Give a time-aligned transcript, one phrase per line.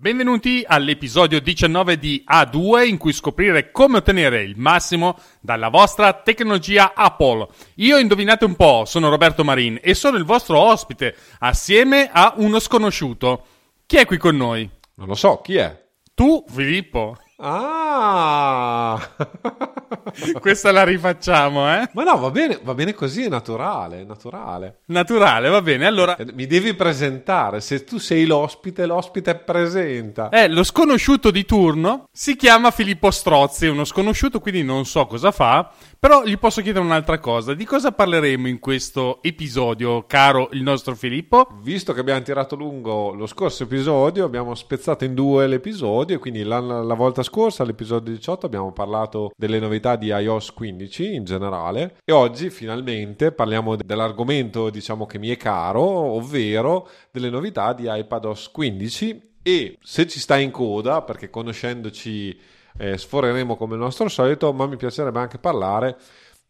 [0.00, 6.92] Benvenuti all'episodio 19 di A2 in cui scoprire come ottenere il massimo dalla vostra tecnologia
[6.94, 7.48] Apple.
[7.78, 12.60] Io indovinate un po', sono Roberto Marin e sono il vostro ospite assieme a uno
[12.60, 13.44] sconosciuto.
[13.86, 14.70] Chi è qui con noi?
[14.94, 15.86] Non lo so, chi è?
[16.14, 17.16] Tu, Filippo.
[17.40, 18.98] Ah!
[20.40, 21.88] Questa la rifacciamo, eh?
[21.92, 24.80] Ma no, va bene, va bene così, è naturale, è naturale.
[24.86, 25.86] Naturale, va bene.
[25.86, 30.30] Allora, Eh, Mi devi presentare, se tu sei l'ospite, l'ospite presenta.
[30.30, 35.06] Eh, lo sconosciuto di turno si chiama Filippo Strozzi, è uno sconosciuto, quindi non so
[35.06, 35.70] cosa fa,
[36.00, 37.54] però gli posso chiedere un'altra cosa.
[37.54, 41.48] Di cosa parleremo in questo episodio, caro il nostro Filippo?
[41.60, 46.60] Visto che abbiamo tirato lungo lo scorso episodio, abbiamo spezzato in due l'episodio, quindi la,
[46.60, 52.12] la volta scorsa, all'episodio 18, abbiamo parlato delle novità di iOS 15 in generale e
[52.12, 58.50] oggi finalmente parliamo de- dell'argomento diciamo che mi è caro, ovvero delle novità di iPadOS
[58.52, 62.38] 15 e se ci sta in coda, perché conoscendoci
[62.78, 65.96] eh, sforeremo come il nostro solito, ma mi piacerebbe anche parlare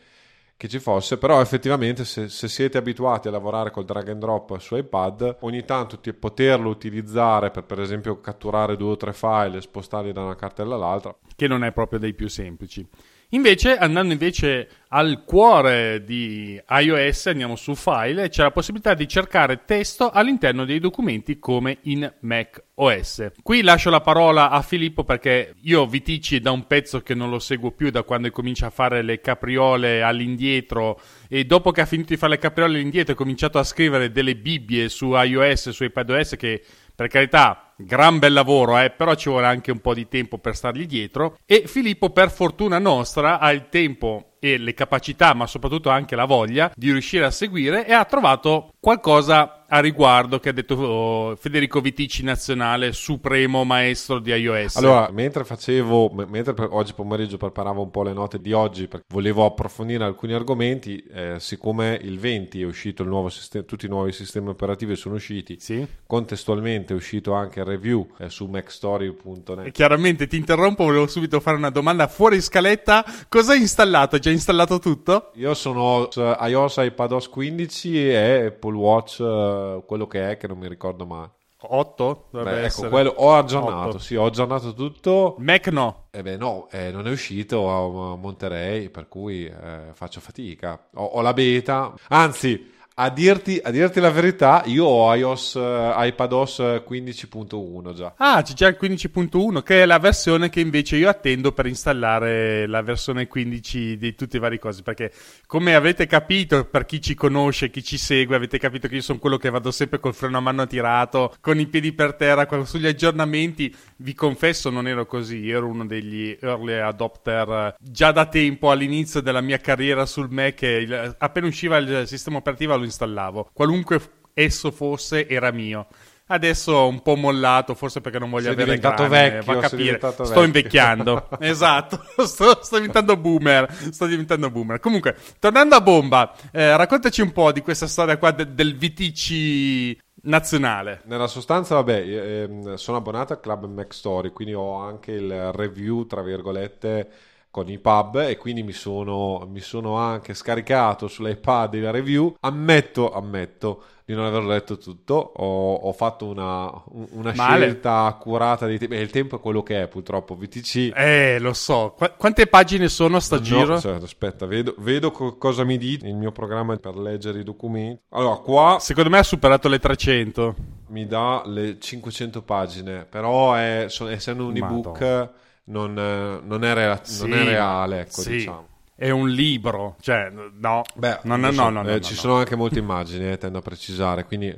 [0.60, 4.58] che ci fosse, però effettivamente se, se siete abituati a lavorare col drag and drop
[4.58, 9.60] su iPad, ogni tanto ti- poterlo utilizzare per per esempio catturare due o tre file
[9.60, 12.86] e spostarli da una cartella all'altra, che non è proprio dei più semplici.
[13.34, 19.66] Invece, andando invece al cuore di iOS, andiamo su File c'è la possibilità di cercare
[19.66, 23.34] testo all'interno dei documenti come in Mac OS.
[23.44, 27.38] Qui lascio la parola a Filippo perché io Vitici da un pezzo che non lo
[27.38, 32.14] seguo più da quando comincia a fare le capriole all'indietro e dopo che ha finito
[32.14, 36.36] di fare le capriole all'indietro ha cominciato a scrivere delle bibbie su iOS su iPadOS
[36.36, 36.64] che
[36.96, 40.56] per carità, gran bel lavoro, eh, però ci vuole anche un po' di tempo per
[40.56, 41.38] stargli dietro.
[41.46, 46.26] E Filippo, per fortuna nostra, ha il tempo e le capacità, ma soprattutto anche la
[46.26, 51.36] voglia di riuscire a seguire e ha trovato qualcosa a riguardo che ha detto oh,
[51.36, 54.78] Federico Vitici, nazionale supremo maestro di iOS.
[54.78, 58.88] Allora, mentre facevo, m- mentre per- oggi pomeriggio preparavo un po' le note di oggi,
[58.88, 63.86] perché volevo approfondire alcuni argomenti, eh, siccome il 20 è uscito il nuovo sistema, tutti
[63.86, 65.86] i nuovi sistemi operativi sono usciti, sì.
[66.08, 69.72] contestualmente è uscito anche il review eh, su E macstory.net.
[69.72, 73.06] chiaramente ti interrompo, volevo subito fare una domanda fuori scaletta.
[73.30, 74.16] Cosa hai installato?
[74.16, 75.32] Hai già installato tutto?
[75.36, 80.58] Io sono su iOS iPadOS 15 e Apple Watch, eh, quello che è, che non
[80.58, 81.28] mi ricordo mai.
[81.62, 82.28] 8?
[82.32, 83.98] Dovrebbe Beh, ecco, quello ho aggiornato, Otto.
[84.00, 85.36] sì, ho aggiornato tutto.
[85.40, 86.08] Mac no.
[86.12, 90.88] Eh beh no, eh, non è uscito a a Monterey, per cui eh, faccio fatica.
[90.96, 92.72] Ho, ho la beta, anzi,
[93.02, 98.14] a dirti, a dirti la verità, io ho iOS, eh, iPadOS 15.1 già.
[98.18, 102.68] Ah, c'è già il 15.1 che è la versione che invece io attendo per installare
[102.68, 105.14] la versione 15 di tutte le varie cose perché
[105.46, 109.18] come avete capito per chi ci conosce, chi ci segue, avete capito che io sono
[109.18, 112.88] quello che vado sempre col freno a mano tirato, con i piedi per terra, sugli
[112.88, 118.72] aggiornamenti, vi confesso non ero così, ero uno degli early adopter eh, già da tempo
[118.72, 124.00] all'inizio della mia carriera sul Mac, appena usciva il sistema operativo lo installavo, qualunque
[124.34, 125.88] esso fosse era mio.
[126.32, 129.62] Adesso un po' mollato, forse perché non voglio Sei avere diventato grane, vecchio, va a
[129.68, 129.98] capire.
[129.98, 130.44] Sto vecchio.
[130.44, 131.30] invecchiando.
[131.40, 133.68] esatto, sto, sto diventando boomer.
[133.90, 134.80] Sto diventando boomer.
[134.80, 139.98] Comunque, tornando a bomba, eh, raccontaci un po' di questa storia qua de- del VTC
[140.24, 141.02] nazionale.
[141.06, 146.06] Nella sostanza, vabbè, ehm, sono abbonato al Club Mac Story, quindi ho anche il review,
[146.06, 147.10] tra virgolette,
[147.52, 152.36] con i pub e quindi mi sono, mi sono anche scaricato sull'iPad il review.
[152.42, 156.68] Ammetto, ammetto di non averlo letto tutto, ho, ho fatto una,
[157.12, 158.96] una scelta accurata di tempo.
[158.96, 160.36] Il tempo è quello che è, purtroppo.
[160.36, 160.92] VTC.
[160.96, 161.94] Eh, lo so.
[161.96, 163.80] Qu- quante pagine sono a sta No, giro?
[163.80, 168.02] cioè, aspetta, vedo, vedo co- cosa mi dice il mio programma per leggere i documenti.
[168.10, 170.56] Allora, qua Secondo me ha superato le 300.
[170.88, 175.30] mi dà le 500 pagine, però è, so- essendo un ebook
[175.70, 178.32] non, eh, non è, rea- non è Sì, reale, ecco, sì.
[178.32, 178.68] diciamo.
[178.96, 179.96] È un libro.
[180.02, 180.84] Cioè, no.
[180.96, 182.20] Beh, no, no, no, no, eh, no, ci no.
[182.20, 184.54] sono anche molte immagini, eh, tendo a precisare, quindi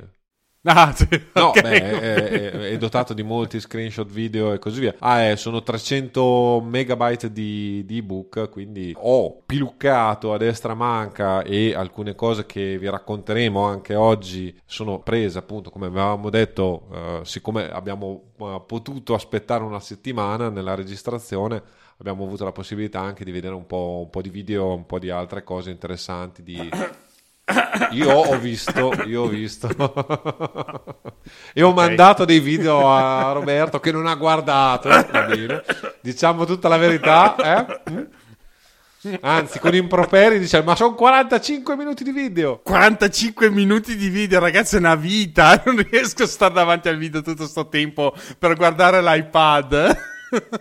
[0.64, 1.60] Ah, sì, no, ok.
[1.60, 4.94] beh, è, è- è dotato di molti screenshot video e così via.
[5.00, 11.74] Ah, eh, sono 300 megabyte di, di ebook, quindi ho piluccato a destra manca e
[11.74, 17.68] alcune cose che vi racconteremo anche oggi sono prese appunto, come avevamo detto, eh, siccome
[17.68, 21.60] abbiamo eh, potuto aspettare una settimana nella registrazione,
[21.98, 25.00] abbiamo avuto la possibilità anche di vedere un po', un po' di video, un po'
[25.00, 26.70] di altre cose interessanti di...
[27.90, 29.68] Io ho visto, io ho visto
[31.52, 35.62] e ho mandato dei video a Roberto che non ha guardato, bene.
[36.00, 38.08] Diciamo tutta la verità, eh?
[39.20, 42.60] Anzi, con improperi dice "Ma sono 45 minuti di video".
[42.62, 45.60] 45 minuti di video, ragazzi, è una vita.
[45.66, 49.96] Non riesco a stare davanti al video tutto sto tempo per guardare l'iPad.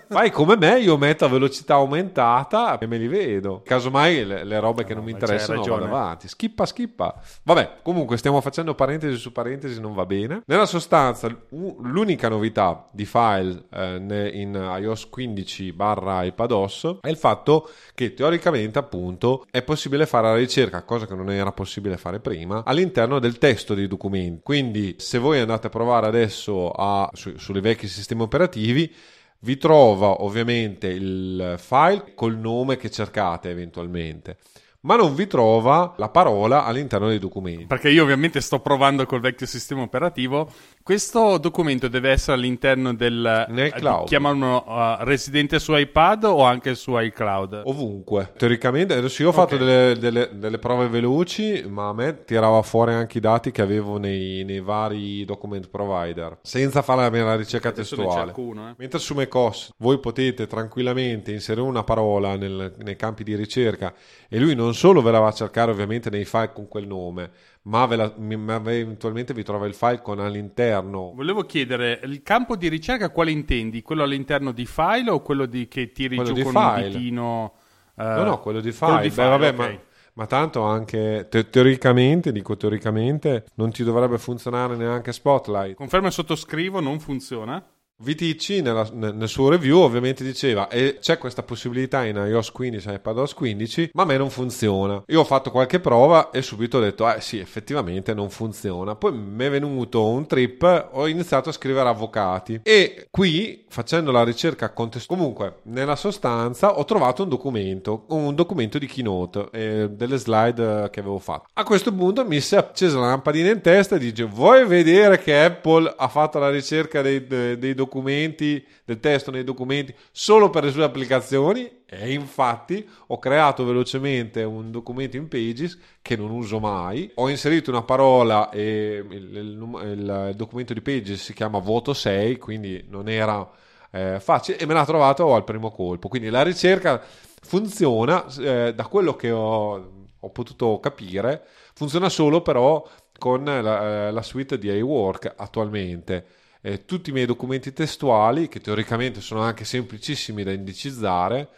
[0.10, 3.62] Fai come me, io metto a velocità aumentata e me li vedo.
[3.64, 5.92] Casomai le, le robe che non mi interessano vado ragione.
[5.92, 6.28] avanti.
[6.28, 7.16] Schippa, schippa.
[7.44, 10.42] Vabbè, comunque stiamo facendo parentesi su parentesi, non va bene.
[10.46, 17.70] Nella sostanza, l'unica novità di file eh, in iOS 15 barra iPadOS è il fatto
[17.96, 22.64] che teoricamente, appunto, è possibile fare la ricerca, cosa che non era possibile fare prima,
[22.66, 24.42] all'interno del testo dei documenti.
[24.44, 28.94] Quindi, se voi andate a provare adesso a- su- sulle vecchi sistemi operativi,
[29.42, 34.38] vi trova ovviamente il file col nome che cercate eventualmente,
[34.82, 37.66] ma non vi trova la parola all'interno dei documenti.
[37.66, 40.50] Perché io ovviamente sto provando col vecchio sistema operativo.
[40.84, 43.46] Questo documento deve essere all'interno del...
[43.50, 44.08] Nel eh, cloud.
[44.08, 47.62] Chiamano uh, residente su iPad o anche su iCloud?
[47.66, 49.60] Ovunque, teoricamente, adesso io ho fatto Ok.
[49.60, 53.98] delle, delle- delle prove veloci, ma a me tirava fuori anche i dati che avevo
[53.98, 58.26] nei, nei vari document provider, senza fare la mia ricerca Adesso testuale.
[58.26, 58.74] cerco uno, eh.
[58.78, 63.94] Mentre su macOS voi potete tranquillamente inserire una parola nel- nei campi di ricerca
[64.28, 67.32] e lui non solo ve la va a cercare ovviamente nei file con quel nome,
[67.64, 72.68] ma, la- ma eventualmente vi trova il file con all'interno Volevo chiedere, il campo di
[72.68, 73.82] ricerca quale intendi?
[73.82, 76.90] Quello all'interno di file o quello di che tiri Quello giù di con un file.
[76.90, 77.54] ditino?
[77.98, 79.02] eh, No, no, quello di quello file.
[79.02, 79.56] di Beh, file, vabbè, ok.
[79.58, 79.80] ma,
[80.14, 85.76] ma tanto anche te- teoricamente, dico teoricamente, non ti dovrebbe funzionare neanche Spotlight.
[85.76, 87.64] Conferma e sottoscrivo, non funziona.
[88.02, 92.94] VTC nella- nel, suo review ovviamente diceva e c'è questa possibilità in iOS 15 e
[92.96, 95.04] iPadOS 15 ma a me non funziona.
[95.08, 98.96] Io ho fatto qualche prova e subito ho detto eh sì effettivamente non funziona.
[98.96, 104.24] Poi mi è venuto un trip ho iniziato a scrivere avvocati e qui facendo la
[104.24, 110.18] ricerca contestuale comunque nella sostanza ho trovato un documento un documento di keynote eh, delle
[110.18, 111.46] slide che avevo fatto.
[111.54, 115.20] A questo punto mi si è accesa la lampadina in testa e dice vuoi vedere
[115.20, 120.50] che Apple ha fatto la ricerca dei, dei- dei documenti del testo nei documenti solo
[120.50, 126.32] per le sue applicazioni e infatti ho creato velocemente un documento in Pages che non
[126.32, 127.12] uso mai.
[127.16, 129.60] Ho inserito una parola e il, il
[129.92, 133.48] il documento di Pages si chiama voto 6, quindi non era
[133.92, 136.08] eh, facile e me l'ha trovato al primo colpo.
[136.08, 137.02] Quindi la ricerca
[137.42, 144.12] funziona, eh, da quello che ho, ho potuto capire, funziona solo però con la, eh,
[144.12, 146.40] la suite di iWork attualmente.
[146.62, 151.50] Eh, tutti i miei documenti testuali, che teoricamente sono anche semplicissimi da indicizzare,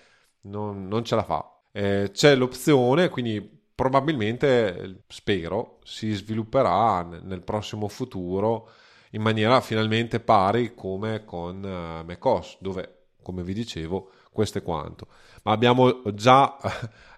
[0.42, 1.62] non, non ce la fa.
[1.72, 8.70] Eh, c'è l'opzione, quindi probabilmente, eh, spero, si svilupperà nel prossimo futuro
[9.12, 15.08] in maniera finalmente pari come con eh, macOS, dove, come vi dicevo, questo è quanto.
[15.44, 16.58] Ma abbiamo già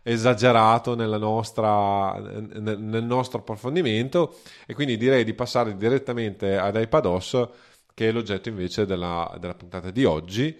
[0.03, 7.47] esagerato nella nostra, nel nostro approfondimento e quindi direi di passare direttamente ad iPadOS
[7.95, 10.55] che è l'oggetto invece della, della puntata di oggi.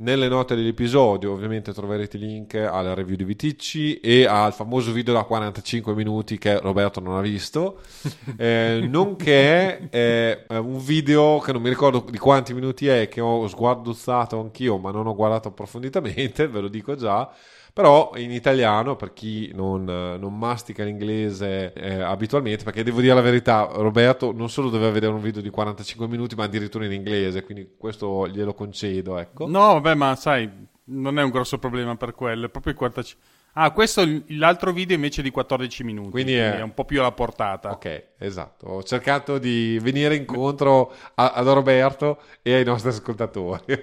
[0.00, 5.12] Nelle note dell'episodio ovviamente troverete i link alla review di Viticci e al famoso video
[5.12, 7.80] da 45 minuti che Roberto non ha visto,
[8.38, 13.46] eh, nonché eh, un video che non mi ricordo di quanti minuti è, che ho
[13.46, 17.30] sguarduzzato anch'io ma non ho guardato approfonditamente, ve lo dico già,
[17.72, 23.20] però in italiano per chi non, non mastica l'inglese eh, abitualmente, perché devo dire la
[23.20, 27.44] verità, Roberto non solo doveva vedere un video di 45 minuti, ma addirittura in inglese,
[27.44, 29.46] quindi questo glielo concedo, ecco.
[29.46, 30.50] No, vabbè, ma sai,
[30.84, 34.72] non è un grosso problema per quello, è proprio il 45 Ah, questo è l'altro
[34.72, 36.58] video invece di 14 minuti, quindi, quindi è...
[36.58, 36.62] è...
[36.62, 37.70] un po' più alla portata.
[37.70, 38.66] Ok, esatto.
[38.66, 43.82] Ho cercato di venire incontro a, ad Roberto e ai nostri ascoltatori.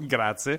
[0.00, 0.58] Grazie.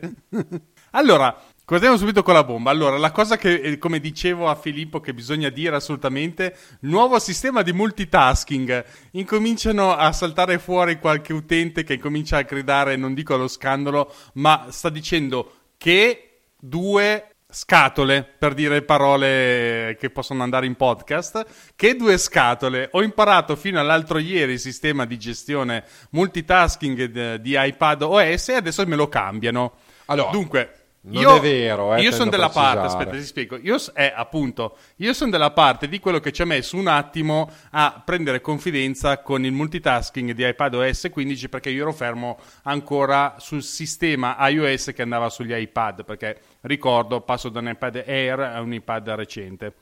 [0.91, 1.39] allora,
[1.71, 2.69] guardiamo subito con la bomba.
[2.69, 7.61] Allora, la cosa che, eh, come dicevo a Filippo, che bisogna dire assolutamente, nuovo sistema
[7.61, 8.83] di multitasking.
[9.11, 14.65] Incominciano a saltare fuori qualche utente che comincia a gridare, non dico allo scandalo, ma
[14.69, 22.17] sta dicendo che due scatole, per dire parole che possono andare in podcast, che due
[22.17, 22.89] scatole.
[22.91, 28.85] Ho imparato fino all'altro ieri il sistema di gestione multitasking di iPad OS e adesso
[28.85, 29.75] me lo cambiano.
[30.07, 33.57] Allora, Dunque, non io, è vero, eh, io sono della parte, aspetta, ti spiego.
[33.57, 37.49] Io, eh, appunto, io sono della parte di quello che ci ha messo un attimo
[37.71, 43.37] a prendere confidenza con il multitasking di iPad OS 15 perché io ero fermo ancora
[43.39, 48.61] sul sistema iOS che andava sugli iPad, perché ricordo, passo da un iPad Air a
[48.61, 49.73] un iPad recente.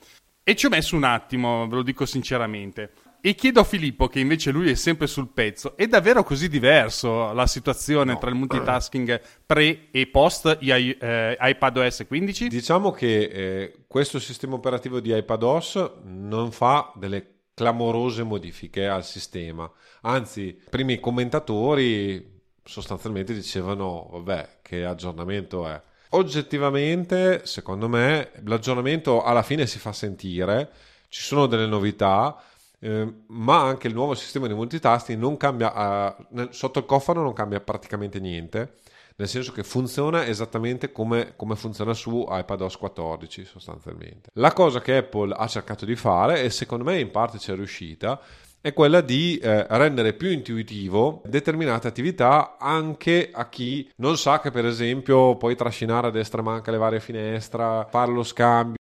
[0.41, 2.91] E ci ho messo un attimo, ve lo dico sinceramente.
[3.21, 7.33] E chiedo a Filippo, che invece lui è sempre sul pezzo, è davvero così diverso
[7.33, 8.17] la situazione no.
[8.17, 12.47] tra il multitasking pre e post i, eh, iPadOS 15?
[12.47, 19.69] Diciamo che eh, questo sistema operativo di iPadOS non fa delle clamorose modifiche al sistema.
[20.03, 25.81] Anzi, i primi commentatori sostanzialmente dicevano, vabbè, che aggiornamento è.
[26.11, 30.71] Oggettivamente, secondo me, l'aggiornamento alla fine si fa sentire,
[31.09, 32.41] ci sono delle novità,
[32.79, 37.21] eh, ma anche il nuovo sistema di multitasking non cambia, uh, nel, sotto il cofano
[37.21, 38.77] non cambia praticamente niente,
[39.17, 44.29] nel senso che funziona esattamente come, come funziona su iPadOS 14 sostanzialmente.
[44.33, 47.55] La cosa che Apple ha cercato di fare, e secondo me in parte ci è
[47.55, 48.21] riuscita,
[48.62, 54.51] è quella di eh, rendere più intuitivo determinate attività anche a chi non sa che
[54.51, 58.75] per esempio puoi trascinare a destra e manca le varie finestre, fare lo scambio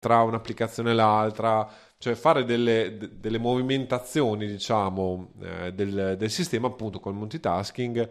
[0.00, 1.68] tra un'applicazione e l'altra,
[2.00, 8.10] cioè fare delle, delle movimentazioni diciamo eh, del, del, sistema appunto col multitasking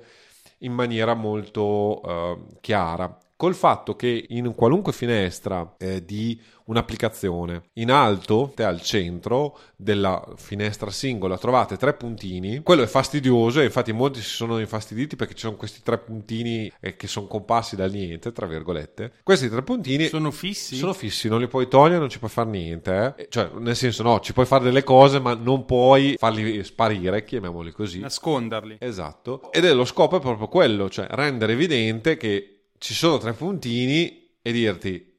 [0.60, 7.89] in maniera molto eh, chiara col fatto che in qualunque finestra eh, di un'applicazione in
[7.89, 12.60] alto, al centro della finestra singola, trovate tre puntini.
[12.62, 16.69] Quello è fastidioso e infatti molti si sono infastiditi perché ci sono questi tre puntini
[16.81, 19.13] eh, che sono comparsi dal niente, tra virgolette.
[19.24, 20.75] Questi tre puntini sono fissi?
[20.75, 23.15] Sono fissi, non li puoi togliere, non ci puoi fare niente.
[23.15, 23.27] Eh.
[23.29, 27.72] Cioè, nel senso, no, ci puoi fare delle cose, ma non puoi farli sparire, chiamiamoli
[27.72, 28.00] così.
[28.00, 28.75] Nasconderli.
[28.81, 29.50] Esatto.
[29.53, 34.38] Ed è lo scopo è proprio quello, cioè rendere evidente che ci sono tre puntini
[34.41, 35.09] e dirti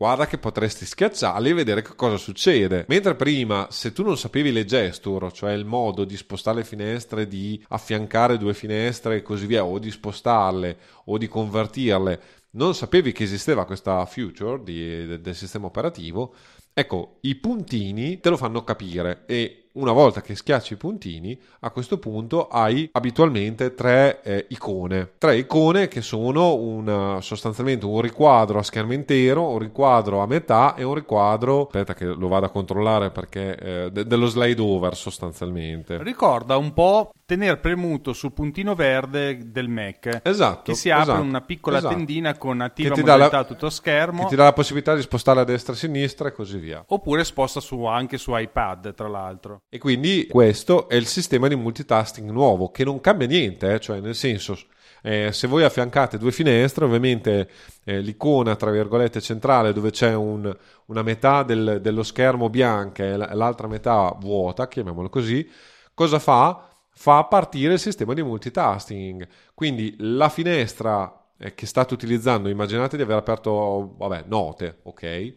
[0.00, 2.86] guarda che potresti schiacciarli e vedere che cosa succede.
[2.88, 7.28] Mentre prima, se tu non sapevi le gesture, cioè il modo di spostare le finestre,
[7.28, 12.20] di affiancare due finestre e così via, o di spostarle o di convertirle,
[12.52, 16.34] non sapevi che esisteva questa future di, del sistema operativo,
[16.72, 21.70] ecco, i puntini te lo fanno capire e una volta che schiacci i puntini, a
[21.70, 25.12] questo punto hai abitualmente tre eh, icone.
[25.18, 30.74] Tre icone che sono una, sostanzialmente un riquadro a schermo intero, un riquadro a metà
[30.74, 34.96] e un riquadro, aspetta che lo vado a controllare perché, eh, de- dello slide over
[34.96, 36.02] sostanzialmente.
[36.02, 40.20] Ricorda un po' tenere premuto sul puntino verde del Mac.
[40.24, 40.72] Esatto.
[40.72, 41.94] Che si apre esatto, una piccola esatto.
[41.94, 44.22] tendina con attiva modalità la, tutto schermo.
[44.24, 46.82] Che ti dà la possibilità di spostare a destra e a sinistra e così via.
[46.88, 49.62] Oppure sposta su, anche su iPad, tra l'altro.
[49.72, 53.80] E quindi questo è il sistema di multitasking nuovo, che non cambia niente, eh?
[53.80, 54.58] cioè nel senso...
[55.02, 57.48] Eh, se voi affiancate due finestre, ovviamente
[57.84, 60.54] eh, l'icona tra virgolette centrale dove c'è un,
[60.86, 65.48] una metà del, dello schermo bianca e l'altra metà vuota, chiamiamolo così,
[65.94, 66.70] cosa fa?
[66.92, 69.26] fa partire il sistema di multitasking.
[69.54, 75.34] Quindi la finestra eh, che state utilizzando, immaginate di aver aperto, vabbè, note, ok?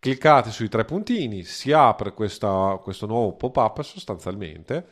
[0.00, 4.86] Cliccate sui tre puntini, si apre questa, questo nuovo pop-up sostanzialmente.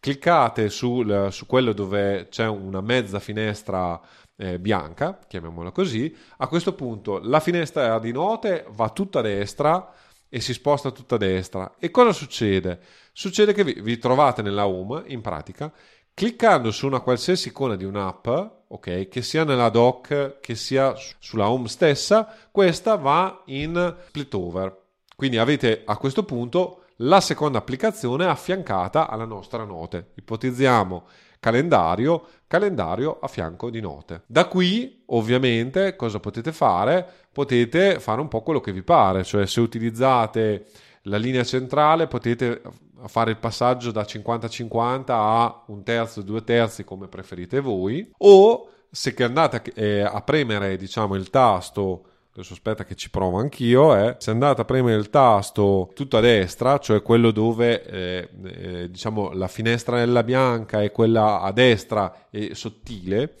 [0.00, 4.00] Cliccate sul, su quello dove c'è una mezza finestra
[4.36, 6.12] eh, bianca, chiamiamola così.
[6.38, 9.92] A questo punto la finestra di note va tutta a destra
[10.28, 11.76] e si sposta tutta a destra.
[11.78, 12.80] E cosa succede?
[13.12, 15.72] Succede che vi, vi trovate nella home, in pratica,
[16.12, 18.26] cliccando su una qualsiasi icona di un'app,
[18.68, 24.86] ok, che sia nella dock, che sia sulla home stessa, questa va in split over.
[25.16, 30.12] Quindi avete a questo punto la seconda applicazione affiancata alla nostra note.
[30.14, 31.06] Ipotizziamo
[31.40, 34.22] calendario, calendario a fianco di note.
[34.26, 37.06] Da qui, ovviamente, cosa potete fare?
[37.32, 40.66] Potete fare un po' quello che vi pare, cioè se utilizzate
[41.02, 42.60] la linea centrale potete
[43.06, 49.14] fare il passaggio da 50-50 a un terzo, due terzi come preferite voi o se
[49.18, 52.04] andate eh, a premere diciamo il tasto
[52.38, 54.16] adesso aspetta che ci provo anch'io, eh.
[54.18, 59.32] se andate a premere il tasto tutto a destra, cioè quello dove eh, eh, diciamo
[59.32, 63.34] la finestrella bianca e quella a destra è sottile,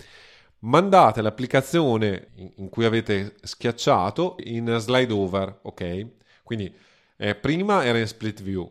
[0.60, 6.06] mandate l'applicazione in, in cui avete schiacciato in slide over, ok?
[6.42, 6.74] Quindi
[7.16, 8.68] eh, prima era in split view,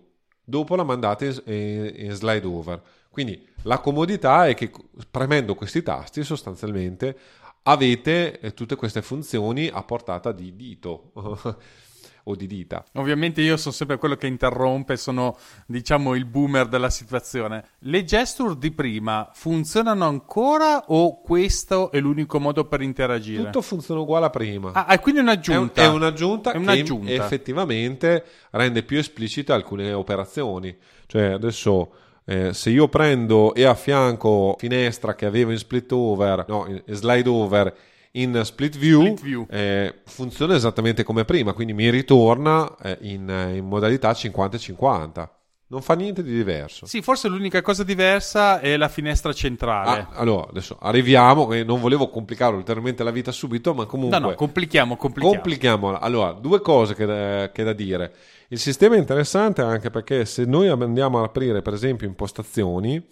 [0.50, 2.82] dopo la mandate in, in slide over.
[3.10, 4.72] Quindi la comodità è che
[5.12, 7.18] premendo questi tasti sostanzialmente
[7.64, 11.12] avete eh, tutte queste funzioni a portata di dito.
[12.28, 12.84] o di dita.
[12.94, 17.64] Ovviamente io sono sempre quello che interrompe, sono diciamo il boomer della situazione.
[17.80, 23.44] Le gesture di prima funzionano ancora o questo è l'unico modo per interagire?
[23.44, 24.72] Tutto funziona uguale a prima.
[24.74, 25.82] Ah, quindi è un'aggiunta.
[25.82, 27.08] È, un, è un'aggiunta è un'aggiunta.
[27.08, 30.76] che effettivamente rende più esplicite alcune operazioni.
[31.06, 31.92] Cioè adesso
[32.26, 37.30] eh, se io prendo e affianco finestra che avevo in split over, no, in slide
[37.30, 37.74] over
[38.12, 39.46] in split view, split view.
[39.50, 45.30] Eh, funziona esattamente come prima, quindi mi ritorna eh, in, in modalità 50-50.
[45.70, 46.86] Non fa niente di diverso.
[46.86, 50.08] Sì, forse l'unica cosa diversa è la finestra centrale.
[50.12, 54.18] Ah, allora, adesso arriviamo, non volevo complicare ulteriormente la vita subito, ma comunque...
[54.18, 55.36] No, no, complichiamo, complichiamo.
[55.36, 56.00] Complichiamola.
[56.00, 58.14] Allora, due cose che, che da dire.
[58.48, 63.06] Il sistema è interessante anche perché se noi andiamo ad aprire per esempio impostazioni,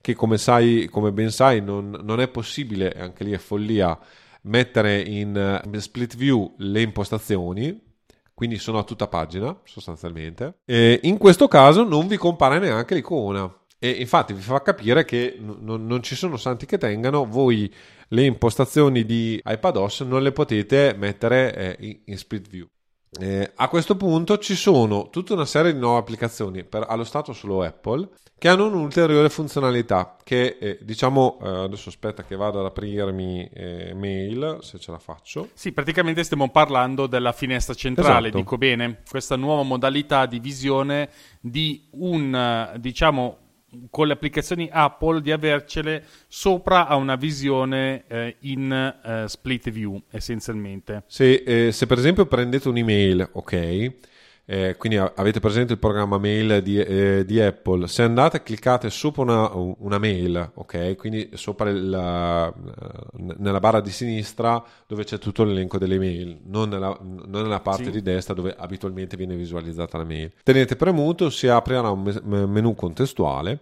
[0.00, 3.98] che come, sai, come ben sai non, non, è possibile, anche lì è follia,
[4.48, 7.80] mettere in, in split view le impostazioni,
[8.34, 13.52] quindi sono a tutta pagina sostanzialmente, e in questo caso non vi compare neanche l'icona.
[13.80, 17.72] E infatti vi fa capire che n- non ci sono santi che tengano, voi
[18.08, 22.66] le impostazioni di iPadOS non le potete mettere eh, in split view.
[23.18, 27.32] Eh, a questo punto ci sono tutta una serie di nuove applicazioni, per, allo stato
[27.32, 32.66] solo Apple, che hanno un'ulteriore funzionalità che eh, diciamo eh, adesso aspetta che vado ad
[32.66, 35.48] aprirmi eh, mail se ce la faccio.
[35.54, 38.42] Sì, praticamente stiamo parlando della finestra centrale, esatto.
[38.42, 43.38] dico bene, questa nuova modalità di visione di un diciamo
[43.90, 50.00] con le applicazioni Apple di avercele sopra a una visione eh, in eh, split view
[50.10, 51.02] essenzialmente.
[51.06, 53.92] Se, eh, se, per esempio prendete un'email, ok,
[54.50, 58.88] eh, quindi avete presente il programma mail di, eh, di, Apple, se andate e cliccate
[58.88, 62.50] sopra una, una mail, ok, quindi sopra la,
[63.12, 67.84] nella barra di sinistra dove c'è tutto l'elenco delle mail, non nella, non nella parte
[67.84, 67.90] sì.
[67.90, 70.32] di destra dove abitualmente viene visualizzata la mail.
[70.42, 73.60] Tenete premuto, si aprirà un menu contestuale.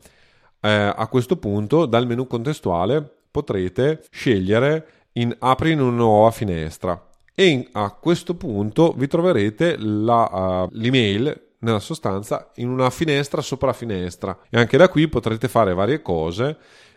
[0.60, 7.05] Eh, a questo punto dal menu contestuale potrete scegliere in apri in una nuova finestra
[7.38, 13.74] e a questo punto vi troverete la, uh, l'email nella sostanza in una finestra sopra
[13.74, 14.38] finestra.
[14.48, 16.56] E anche da qui potrete fare varie cose.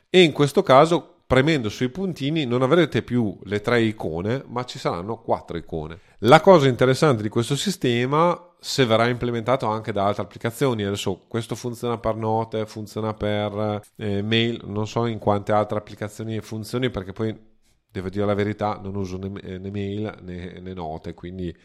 [0.09, 4.79] E in questo caso premendo sui puntini non avrete più le tre icone ma ci
[4.79, 5.99] saranno quattro icone.
[6.19, 11.55] La cosa interessante di questo sistema se verrà implementato anche da altre applicazioni adesso questo
[11.55, 17.13] funziona per note funziona per eh, mail non so in quante altre applicazioni funzioni perché
[17.13, 17.48] poi
[17.91, 21.55] devo dire la verità, non uso né, né mail né, né, note, quindi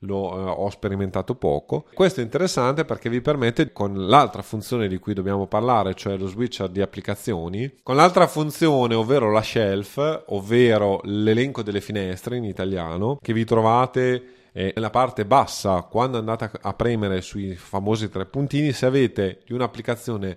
[0.00, 1.86] lo eh, ho sperimentato poco.
[1.92, 6.26] Questo è interessante perché vi permette con l'altra funzione di cui dobbiamo parlare, cioè lo
[6.26, 13.18] switcher di applicazioni, con l'altra funzione, ovvero la shelf, ovvero l'elenco delle finestre in italiano,
[13.20, 18.72] che vi trovate eh, nella parte bassa quando andate a premere sui famosi tre puntini,
[18.72, 20.36] se avete di un'applicazione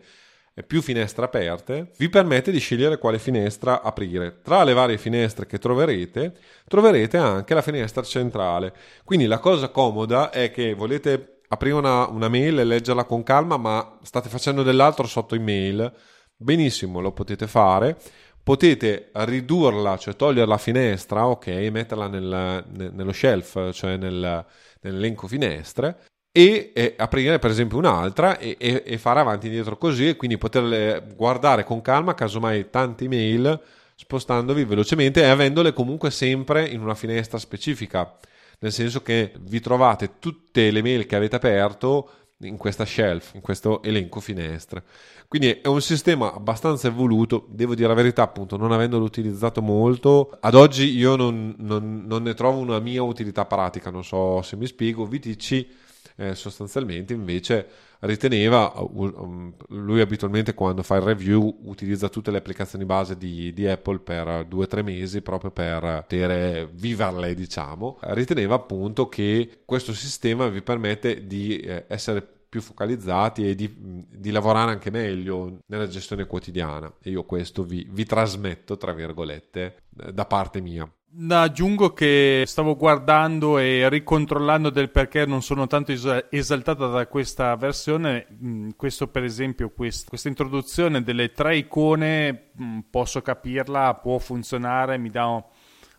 [0.63, 4.41] più finestre aperte, vi permette di scegliere quale finestra aprire.
[4.41, 6.33] Tra le varie finestre che troverete,
[6.67, 8.73] troverete anche la finestra centrale.
[9.03, 13.57] Quindi la cosa comoda è che volete aprire una, una mail e leggerla con calma,
[13.57, 15.91] ma state facendo dell'altro sotto email.
[16.35, 17.97] Benissimo, lo potete fare.
[18.43, 24.45] Potete ridurla, cioè togliere la finestra, ok, metterla nel, nello shelf, cioè nel,
[24.81, 29.77] nell'elenco finestre e eh, aprire per esempio un'altra e, e, e, fare avanti e indietro
[29.77, 33.59] così e quindi poterle guardare con calma casomai tante email
[33.95, 38.17] spostandovi velocemente e avendole comunque sempre in una finestra specifica.
[38.59, 43.41] Nel senso che vi trovate tutte le mail che avete aperto in questa shelf, in
[43.41, 44.83] questo elenco finestre.
[45.27, 50.37] Quindi è un sistema abbastanza evoluto, devo dire la verità, appunto, non avendolo utilizzato molto,
[50.39, 54.55] ad oggi io non, non, non ne trovo una mia utilità pratica, non so se
[54.55, 55.67] mi spiego, VTC
[56.15, 57.67] eh, sostanzialmente invece
[58.01, 63.67] riteneva, um, lui abitualmente quando fa il review utilizza tutte le applicazioni base di, di
[63.67, 69.93] Apple per due o tre mesi proprio per poter viverle diciamo, riteneva appunto che questo
[69.93, 73.73] sistema vi permette di eh, essere più focalizzati e di,
[74.09, 76.93] di, lavorare anche meglio nella gestione quotidiana.
[77.01, 80.85] E io questo vi, vi trasmetto tra virgolette da parte mia
[81.29, 85.91] Aggiungo che stavo guardando e ricontrollando del perché non sono tanto
[86.29, 88.27] esaltata da questa versione.
[88.41, 94.97] Mm, questo, per esempio, quest- questa introduzione delle tre icone, mm, posso capirla, può funzionare,
[94.97, 95.27] mi dà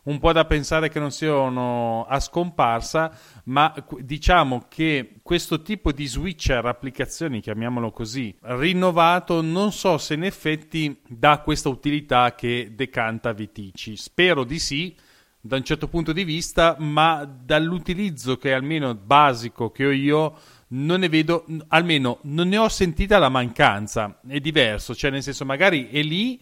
[0.05, 6.07] un po' da pensare che non siano a scomparsa, ma diciamo che questo tipo di
[6.07, 13.33] switcher applicazioni, chiamiamolo così, rinnovato, non so se in effetti dà questa utilità che decanta
[13.33, 13.97] Vitici.
[13.97, 14.97] Spero di sì
[15.41, 20.38] da un certo punto di vista, ma dall'utilizzo che è almeno basico che ho io
[20.69, 24.21] non ne vedo, almeno non ne ho sentita la mancanza.
[24.27, 26.41] È diverso, cioè nel senso magari è lì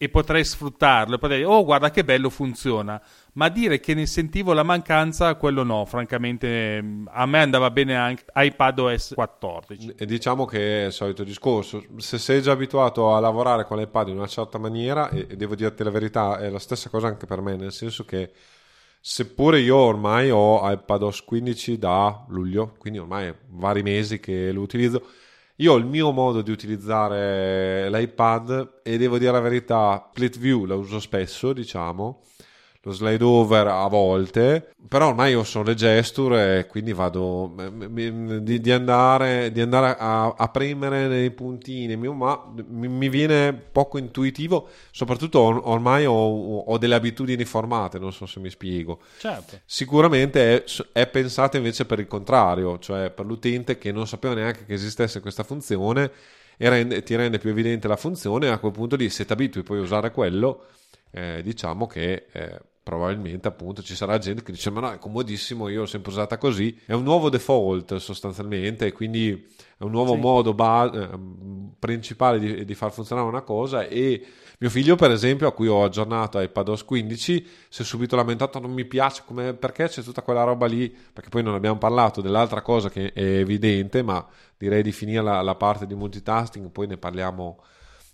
[0.00, 4.06] e potrei sfruttarlo e potrei dire, oh guarda che bello funziona, ma dire che ne
[4.06, 9.94] sentivo la mancanza, quello no, francamente a me andava bene anche iPad OS 14.
[9.98, 14.08] E diciamo che è il solito discorso, se sei già abituato a lavorare con l'iPad
[14.08, 17.26] in una certa maniera, e, e devo dirti la verità, è la stessa cosa anche
[17.26, 18.30] per me, nel senso che
[19.00, 25.02] seppure io ormai ho iPadOS 15 da luglio, quindi ormai vari mesi che lo utilizzo,
[25.60, 30.64] io ho il mio modo di utilizzare l'iPad e devo dire la verità, split view
[30.64, 32.20] la uso spesso, diciamo,
[32.82, 37.54] lo slide over a volte, però ormai io sono le gesture e quindi vado
[37.90, 43.98] di, di andare, di andare a, a, premere nei puntini, ma mi, mi, viene poco
[43.98, 49.00] intuitivo, soprattutto ormai ho, ho, delle abitudini formate, non so se mi spiego.
[49.18, 49.60] Certo.
[49.64, 54.64] Sicuramente è, è pensata invece per il contrario, cioè per l'utente che non sapeva neanche
[54.64, 56.10] che esistesse questa funzione
[56.56, 59.32] e rende, ti rende più evidente la funzione e a quel punto lì se ti
[59.32, 60.66] abitui poi a usare quello
[61.10, 65.68] eh, diciamo che eh, probabilmente appunto ci sarà gente che dice ma no è comodissimo
[65.68, 70.20] io l'ho sempre usata così è un nuovo default sostanzialmente quindi è un nuovo sì.
[70.20, 71.08] modo ba- eh,
[71.78, 74.24] principale di, di, far funzionare una cosa e
[74.58, 78.72] mio figlio per esempio a cui ho aggiornato iPadOS 15 si è subito lamentato non
[78.72, 82.62] mi piace come, perché c'è tutta quella roba lì perché poi non abbiamo parlato dell'altra
[82.62, 86.96] cosa che è evidente ma direi di finire la, la parte di multitasking poi ne
[86.96, 87.62] parliamo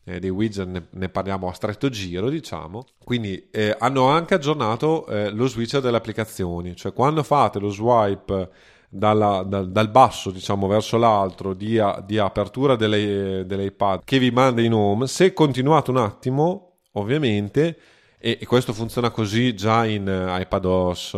[0.04, 2.86] eh, dei widget ne, ne, parliamo a stretto giro, diciamo.
[3.02, 8.50] Quindi eh, hanno anche aggiornato eh, lo switcher delle applicazioni, cioè quando fate lo swipe
[8.88, 14.60] dalla, dal, dal, basso diciamo verso l'altro di, di apertura delle, dell'iPad che vi manda
[14.62, 17.76] in home, se continuate un attimo, ovviamente,
[18.18, 21.10] e, e questo funziona così già in uh, iPadOS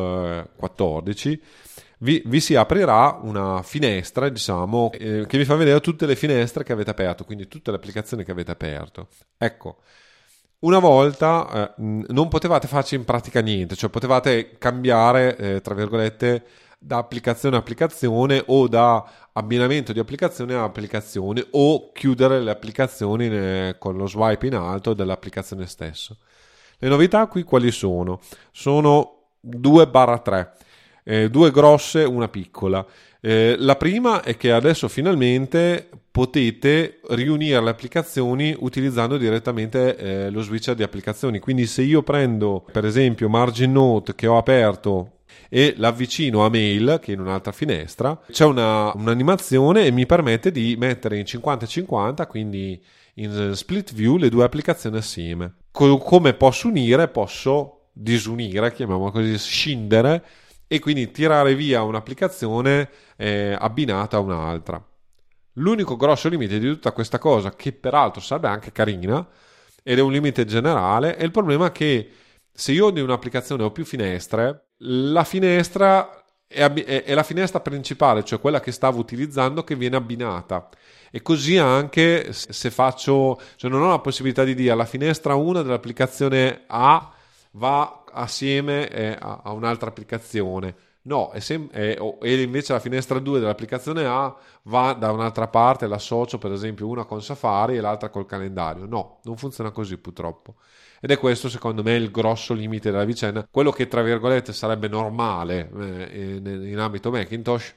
[0.56, 1.40] 14 eh,
[1.98, 6.64] vi, vi, si aprirà una finestra, diciamo, eh, che vi fa vedere tutte le finestre
[6.64, 9.08] che avete aperto, quindi tutte le applicazioni che avete aperto.
[9.38, 9.78] Ecco,
[10.60, 16.44] una volta eh, non potevate farci in pratica niente, cioè potevate cambiare, eh, tra virgolette,
[16.78, 23.28] da applicazione a applicazione o da abbinamento di applicazione a applicazione o chiudere le applicazioni
[23.28, 26.16] ne, con lo swipe in alto dell'applicazione stessa.
[26.78, 28.20] Le novità qui quali sono?
[28.52, 30.50] Sono 2-3
[31.08, 32.84] eh, due grosse, una piccola.
[33.20, 40.42] Eh, la prima è che adesso finalmente potete riunire le applicazioni utilizzando direttamente eh, lo
[40.42, 41.38] switcher di applicazioni.
[41.38, 45.12] Quindi se io prendo per esempio Margin Note che ho aperto
[45.48, 50.50] e l'avvicino a mail che è in un'altra finestra c'è una, un'animazione e mi permette
[50.50, 52.82] di mettere in 50-50 quindi
[53.14, 59.38] in split view le due applicazioni assieme Co- come posso unire posso disunire chiamiamolo così
[59.38, 60.24] scindere
[60.66, 64.84] e quindi tirare via un'applicazione eh, abbinata a un'altra.
[65.54, 69.26] L'unico grosso limite di tutta questa cosa, che peraltro sarebbe anche carina,
[69.82, 72.10] ed è un limite generale, è il problema che
[72.52, 78.24] se io in un'applicazione ho più finestre, la finestra è, ab- è, la finestra principale,
[78.24, 80.68] cioè quella che stavo utilizzando, che viene abbinata.
[81.10, 85.62] E così anche se faccio, cioè non ho la possibilità di dire la finestra 1
[85.62, 87.12] dell'applicazione A
[87.52, 90.74] va assieme eh, a, a, un'altra applicazione.
[91.02, 95.86] No, è sem- è, e invece la finestra 2 dell'applicazione A va da un'altra parte,
[95.86, 98.86] l'associo per esempio una con Safari e l'altra col calendario.
[98.86, 100.56] No, non funziona così purtroppo.
[101.00, 103.46] Ed è questo secondo me il grosso limite della vicenda.
[103.48, 107.74] Quello che tra virgolette sarebbe normale eh, in, in ambito Macintosh,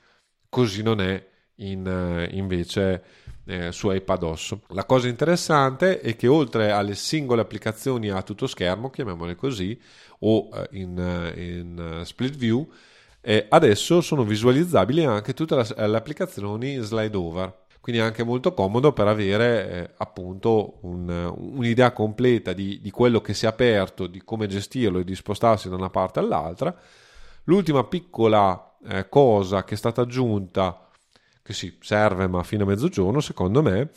[0.50, 3.04] così non è in, eh, invece
[3.50, 4.58] eh, su iPadOS.
[4.70, 9.80] La cosa interessante è che oltre alle singole applicazioni a tutto schermo, chiamiamole così,
[10.20, 12.70] o eh, in, eh, in, split view,
[13.22, 18.54] eh, adesso sono visualizzabili anche tutte le, le applicazioni slide over quindi è anche molto
[18.54, 24.06] comodo per avere eh, appunto un, un'idea completa di, di, quello che si è aperto,
[24.06, 26.76] di come gestirlo e di spostarsi da una parte all'altra.
[27.46, 30.89] L'ultima piccola eh, cosa che è stata aggiunta,
[31.50, 33.90] che sì, serve ma fino a mezzogiorno secondo me,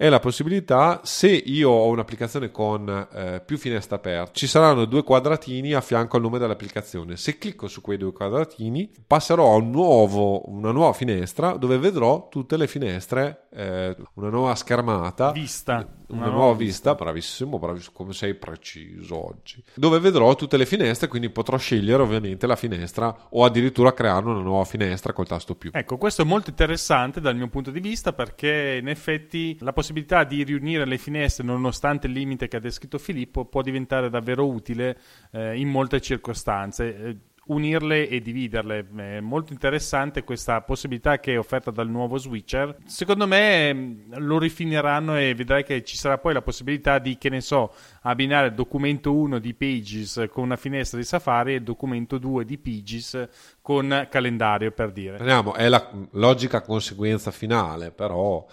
[0.00, 5.02] è la possibilità, se io ho un'applicazione con eh, più finestre aperte, ci saranno due
[5.02, 7.18] quadratini a fianco al nome dell'applicazione.
[7.18, 12.28] Se clicco su quei due quadratini, passerò a un nuovo, una nuova finestra dove vedrò
[12.30, 15.32] tutte le finestre, eh, una nuova schermata.
[15.32, 15.86] Vista.
[16.08, 19.62] Una, una nuova vista, bravissimo, bravissimo, come sei preciso oggi.
[19.74, 24.40] Dove vedrò tutte le finestre, quindi potrò scegliere ovviamente la finestra o addirittura creare una
[24.40, 25.70] nuova finestra col tasto più.
[25.74, 29.88] Ecco, questo è molto interessante dal mio punto di vista perché in effetti la possibilità
[29.90, 34.46] possibilità di riunire le finestre nonostante il limite che ha descritto Filippo può diventare davvero
[34.46, 34.96] utile
[35.32, 36.96] eh, in molte circostanze.
[36.96, 38.86] Eh, unirle e dividerle.
[38.96, 42.76] È molto interessante questa possibilità che è offerta dal nuovo switcher.
[42.84, 47.28] Secondo me mm, lo rifineranno e vedrai che ci sarà poi la possibilità di, che
[47.28, 47.72] ne so,
[48.02, 52.44] abbinare il documento 1 di Pages con una finestra di Safari e il documento 2
[52.44, 53.28] di Pages
[53.60, 55.16] con calendario, per dire.
[55.16, 58.46] Speriamo, è la logica conseguenza finale, però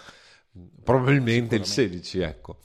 [0.84, 2.58] probabilmente il 16, ecco.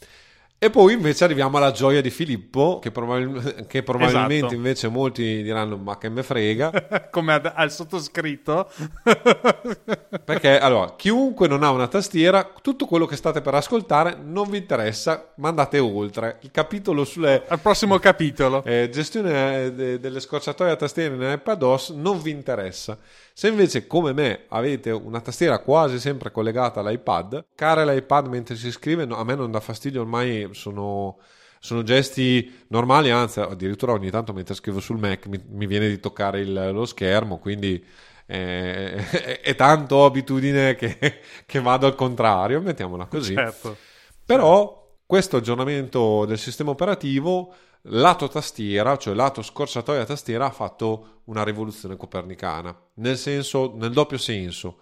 [0.62, 4.54] E poi invece arriviamo alla gioia di Filippo, che, probabil- che probabilmente esatto.
[4.54, 7.08] invece molti diranno ma che me frega.
[7.10, 8.70] Come ad- al sottoscritto.
[10.24, 14.58] Perché allora, chiunque non ha una tastiera, tutto quello che state per ascoltare non vi
[14.58, 16.38] interessa, mandate oltre.
[16.42, 17.42] Il capitolo sulle...
[17.48, 18.62] Al prossimo capitolo.
[18.62, 22.96] Eh, gestione eh, de- delle scorciatoie a tastiere in iPadOS non vi interessa.
[23.34, 28.70] Se invece, come me, avete una tastiera quasi sempre collegata all'iPad, care l'iPad mentre si
[28.70, 31.18] scrive, no, a me non dà fastidio, ormai sono,
[31.58, 35.98] sono, gesti normali, anzi, addirittura ogni tanto mentre scrivo sul Mac mi, mi viene di
[35.98, 37.82] toccare il, lo schermo, quindi
[38.26, 43.34] è, è, è tanto abitudine che, che, vado al contrario, mettiamola così.
[43.34, 43.76] Certo.
[44.24, 47.54] Però questo aggiornamento del sistema operativo
[47.86, 54.18] lato tastiera, cioè lato scorciatoia tastiera, ha fatto una rivoluzione copernicana, nel senso, nel doppio
[54.18, 54.78] senso,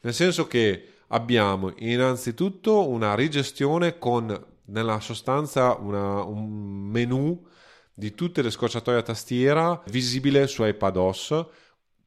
[0.00, 6.48] nel senso che abbiamo innanzitutto una rigestione con nella sostanza una, un
[6.88, 7.46] menu
[7.92, 11.44] di tutte le scorciatoie a tastiera visibile su iPadOS,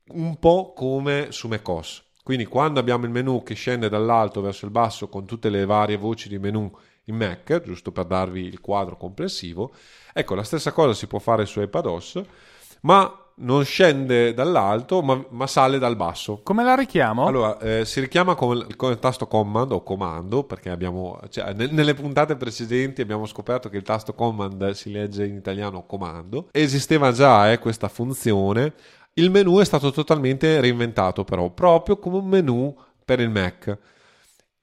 [0.08, 2.04] un po' come su macOS.
[2.24, 5.98] Quindi quando abbiamo il menu che scende dall'alto verso il basso con tutte le varie
[5.98, 6.72] voci di menu
[7.06, 9.74] in Mac, giusto per darvi il quadro complessivo.
[10.14, 12.22] Ecco, la stessa cosa si può fare su iPadOS,
[12.82, 16.42] ma non scende dall'alto, ma, ma, sale dal basso.
[16.44, 17.26] Come la richiamo?
[17.26, 21.68] Allora, eh, si richiama con, con, il tasto Command o Comando, perché abbiamo, cioè, ne,
[21.68, 26.50] nelle puntate precedenti abbiamo scoperto che il tasto Command si legge in italiano Comando.
[26.52, 28.74] Esisteva già eh, questa funzione.
[29.16, 33.78] Il menu è stato totalmente reinventato, però, proprio come un menu per il Mac.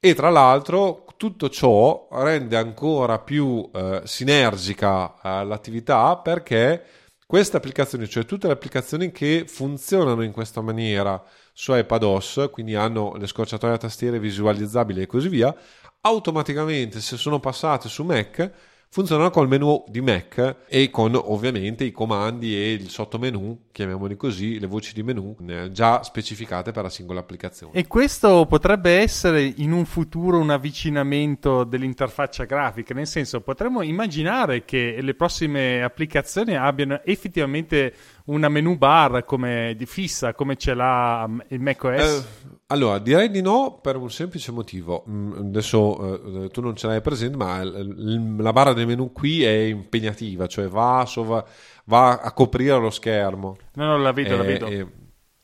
[0.03, 6.83] E tra l'altro tutto ciò rende ancora più eh, sinergica eh, l'attività perché
[7.27, 13.15] queste applicazioni, cioè tutte le applicazioni che funzionano in questa maniera su iPadOS, quindi hanno
[13.17, 15.55] le scorciatoie a tastiere visualizzabili e così via,
[16.01, 18.51] automaticamente se sono passate su Mac
[18.93, 24.59] funzionano col menu di Mac e con ovviamente i comandi e il sottomenu, chiamiamoli così,
[24.59, 27.73] le voci di menu eh, già specificate per la singola applicazione.
[27.73, 34.65] E questo potrebbe essere in un futuro un avvicinamento dell'interfaccia grafica, nel senso potremmo immaginare
[34.65, 37.95] che le prossime applicazioni abbiano effettivamente
[38.27, 42.01] una menu bar come di fissa come ce l'ha mm, il macOS?
[42.01, 45.05] Eh, allora, direi di no per un semplice motivo.
[45.09, 49.51] Mm, adesso eh, tu non ce l'hai presente, ma la barra del menu qui è
[49.51, 51.45] impegnativa, cioè va, sovra,
[51.85, 53.57] va a coprire lo schermo.
[53.75, 54.67] No, no, la vedo, e, la vedo.
[54.67, 54.87] E,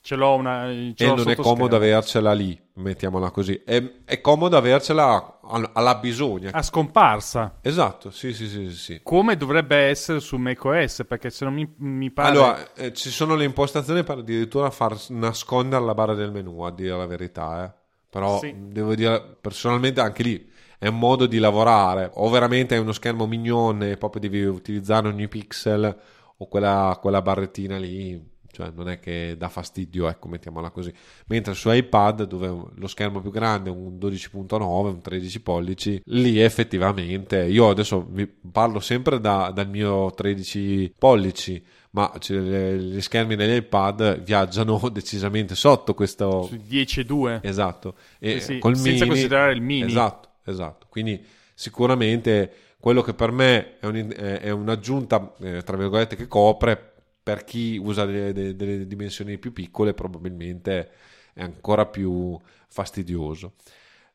[0.07, 3.61] ce l'ho una ce e non è comodo avercela lì mettiamola così.
[3.65, 5.41] È, è comodo avercela
[5.73, 6.51] alla bisogna.
[6.53, 7.59] A scomparsa.
[7.61, 12.13] Esatto sì sì sì sì come dovrebbe essere su macOS perché se non mi, mi
[12.13, 16.61] pare allora eh, ci sono le impostazioni per addirittura far nascondere la barra del menu
[16.61, 17.73] a dire la verità eh.
[18.09, 18.55] però sì.
[18.57, 22.13] devo dire personalmente anche lì è un modo di lavorare.
[22.15, 25.97] O veramente è uno schermo mignon e proprio devi utilizzare ogni pixel
[26.37, 30.91] o quella, quella barrettina lì cioè non è che dà fastidio, ecco, mettiamola così.
[31.27, 36.41] Mentre su iPad, dove lo schermo più grande è un 12.9, un 13 pollici, lì
[36.41, 43.57] effettivamente, io adesso vi parlo sempre da, dal mio 13 pollici, ma gli schermi degli
[43.57, 46.45] iPad viaggiano decisamente sotto questo...
[46.45, 47.41] Su 10,2.
[47.43, 47.95] Esatto.
[48.19, 49.91] E sì, col senza mini, considerare il mini.
[49.91, 50.87] Esatto, esatto.
[50.89, 56.95] Quindi sicuramente quello che per me è, un, è un'aggiunta, eh, tra virgolette, che copre,
[57.27, 60.91] per chi usa delle, delle, dimensioni più piccole probabilmente
[61.33, 63.55] è ancora più fastidioso.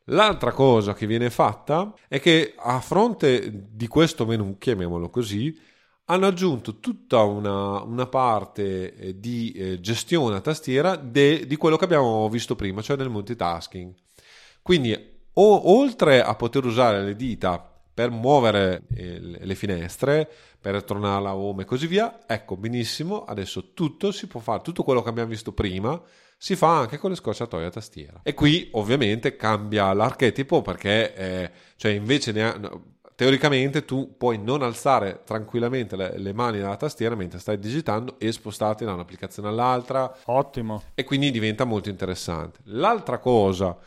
[0.06, 5.60] L'altra cosa che viene fatta è che a fronte di questo menu, chiamiamolo così,
[6.06, 11.76] hanno aggiunto tutta una, una parte eh, di eh, gestione a tastiera de, di quello
[11.76, 13.94] che abbiamo visto prima, cioè del multitasking.
[14.62, 14.98] Quindi,
[15.34, 21.36] o, oltre a poter usare le dita per muovere eh, le finestre, per tornare alla
[21.36, 25.30] home e così via, ecco benissimo, adesso tutto si può fare, tutto quello che abbiamo
[25.30, 26.02] visto prima
[26.38, 28.22] si fa anche con le scorciatoie a tastiera.
[28.24, 32.60] E qui ovviamente cambia l'archetipo perché eh, cioè invece ne ha,
[33.22, 38.32] teoricamente tu puoi non alzare tranquillamente le, le, mani dalla tastiera mentre stai digitando e
[38.32, 40.12] spostarti da un'applicazione all'altra.
[40.26, 40.82] Ottimo.
[40.96, 42.62] E quindi diventa molto interessante.
[42.64, 43.78] L'altra cosa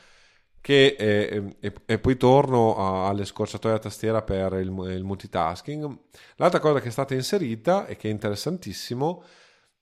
[0.64, 5.98] che e, e, e poi torno a, alle scorciatoie a tastiera per il, il, multitasking.
[6.36, 9.24] L'altra cosa che è stata inserita e che è interessantissimo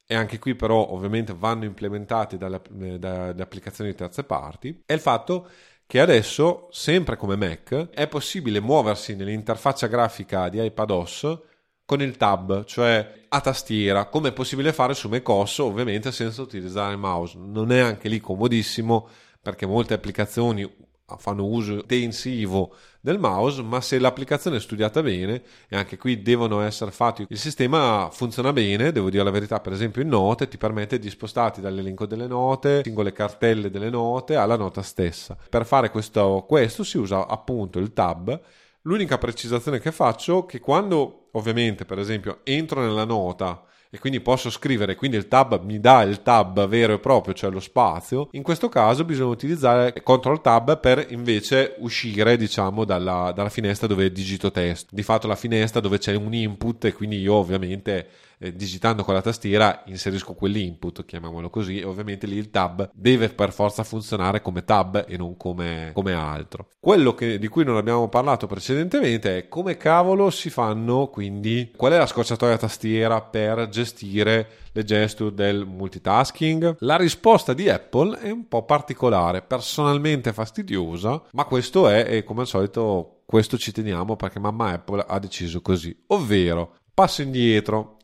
[0.05, 2.61] e anche qui però ovviamente vanno implementati dalle,
[2.99, 5.49] dalle applicazioni di terze parti, è il fatto
[5.87, 11.39] che adesso, sempre come Mac, è possibile muoversi nell'interfaccia grafica di iPadOS
[11.85, 16.91] con il tab, cioè a tastiera, come è possibile fare su macOS, ovviamente senza utilizzare
[16.91, 17.39] il mouse.
[17.39, 19.09] Non è anche lì comodissimo
[19.43, 20.71] perché molte applicazioni
[21.19, 26.61] fanno uso intensivo del mouse, ma se l'applicazione è studiata bene, e anche qui devono
[26.61, 30.57] essere fatti, il sistema funziona bene, devo dire la verità, per esempio in note ti
[30.57, 35.37] permette di spostarti dall'elenco delle note, singole cartelle delle note, alla nota stessa.
[35.49, 38.41] Per fare questo, questo si usa appunto il tab.
[38.83, 44.21] L'unica precisazione che faccio è che quando ovviamente per esempio entro nella nota e quindi
[44.21, 48.29] posso scrivere, quindi il tab mi dà il tab vero e proprio, cioè lo spazio.
[48.33, 54.11] In questo caso bisogna utilizzare CTRL tab per invece uscire, diciamo, dalla, dalla finestra dove
[54.11, 54.95] digito testo.
[54.95, 59.15] Di fatto la finestra dove c'è un input e quindi io ovviamente eh, digitando con
[59.15, 64.43] la tastiera inserisco quell'input, chiamiamolo così, e ovviamente lì il tab deve per forza funzionare
[64.43, 66.69] come tab e non come, come altro.
[66.81, 71.93] Quello che, di cui non abbiamo parlato precedentemente è come cavolo si fanno quindi, qual
[71.93, 76.77] è la scocciatoia tastiera per gestire le gesture del multitasking?
[76.81, 82.43] La risposta di Apple è un po' particolare, personalmente fastidiosa, ma questo è, e come
[82.43, 87.97] al solito questo ci teniamo perché mamma Apple ha deciso così, ovvero passo indietro,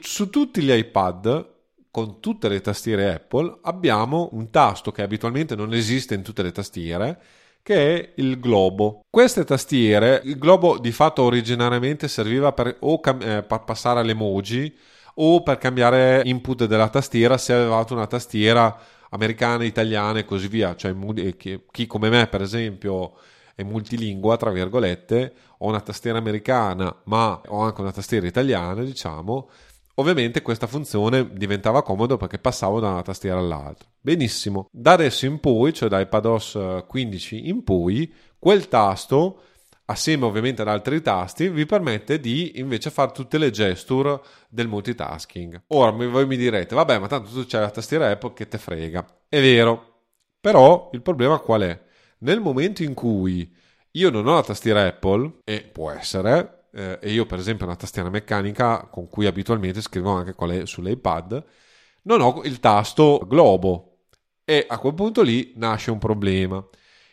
[0.00, 1.48] su tutti gli iPad
[1.90, 6.52] con tutte le tastiere Apple abbiamo un tasto che abitualmente non esiste in tutte le
[6.52, 7.20] tastiere
[7.62, 9.04] che è il globo.
[9.10, 14.74] Queste tastiere, il globo di fatto originariamente serviva per o cam- eh, per passare all'emoji
[15.14, 18.76] o per cambiare input della tastiera se avevate una tastiera
[19.10, 20.94] americana, italiana e così via, cioè
[21.36, 23.14] chi, chi come me per esempio
[23.60, 29.50] è multilingua, tra virgolette, ho una tastiera americana, ma ho anche una tastiera italiana, diciamo,
[29.96, 33.88] ovviamente questa funzione diventava comodo perché passavo da una tastiera all'altra.
[34.00, 39.42] Benissimo, da adesso in poi, cioè da iPadOS 15 in poi, quel tasto
[39.84, 45.64] assieme ovviamente ad altri tasti, vi permette di invece fare tutte le gesture del multitasking.
[45.68, 49.04] Ora voi mi direte, vabbè, ma tanto tu c'hai la tastiera Apple che te frega.
[49.28, 50.04] È vero,
[50.40, 51.88] però il problema qual è?
[52.22, 53.54] Nel momento in cui
[53.92, 57.68] io non ho la tastiera Apple, e può essere, eh, e io per esempio ho
[57.68, 61.44] una tastiera meccanica con cui abitualmente scrivo anche le, sull'iPad,
[62.02, 63.90] non ho il tasto globo
[64.44, 66.64] e a quel punto lì nasce un problema.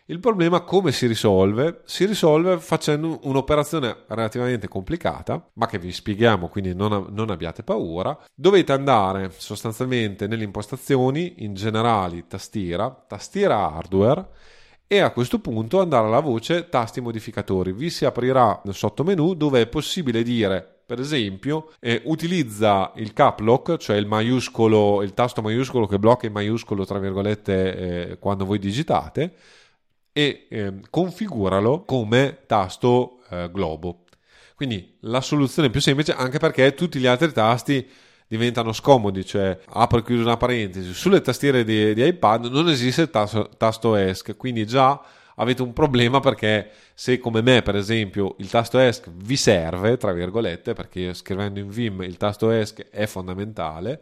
[0.09, 1.81] Il problema come si risolve?
[1.85, 8.17] Si risolve facendo un'operazione relativamente complicata, ma che vi spieghiamo, quindi non, non, abbiate paura.
[8.33, 14.29] Dovete andare sostanzialmente nelle impostazioni, in generali tastiera, tastiera hardware,
[14.87, 17.73] e a questo punto andare alla voce tasti modificatori.
[17.73, 23.41] Vi si aprirà nel sottomenu dove è possibile dire per esempio, eh, utilizza il cap
[23.41, 28.45] lock, cioè il maiuscolo, il tasto maiuscolo che blocca il maiuscolo, tra virgolette, eh, quando
[28.45, 29.33] voi digitate,
[30.13, 34.05] e eh, configuralo come tasto eh, globo.
[34.55, 37.85] Quindi la soluzione più semplice, anche perché tutti gli altri tasti
[38.27, 43.03] diventano scomodi, cioè apro e chiudo una parentesi, sulle tastiere di, di iPad non esiste
[43.03, 45.01] il tasto, tasto ESC, quindi già
[45.35, 50.11] avete un problema perché se come me per esempio il tasto ESC vi serve, tra
[50.11, 54.01] virgolette, perché scrivendo in Vim il tasto ESC è fondamentale,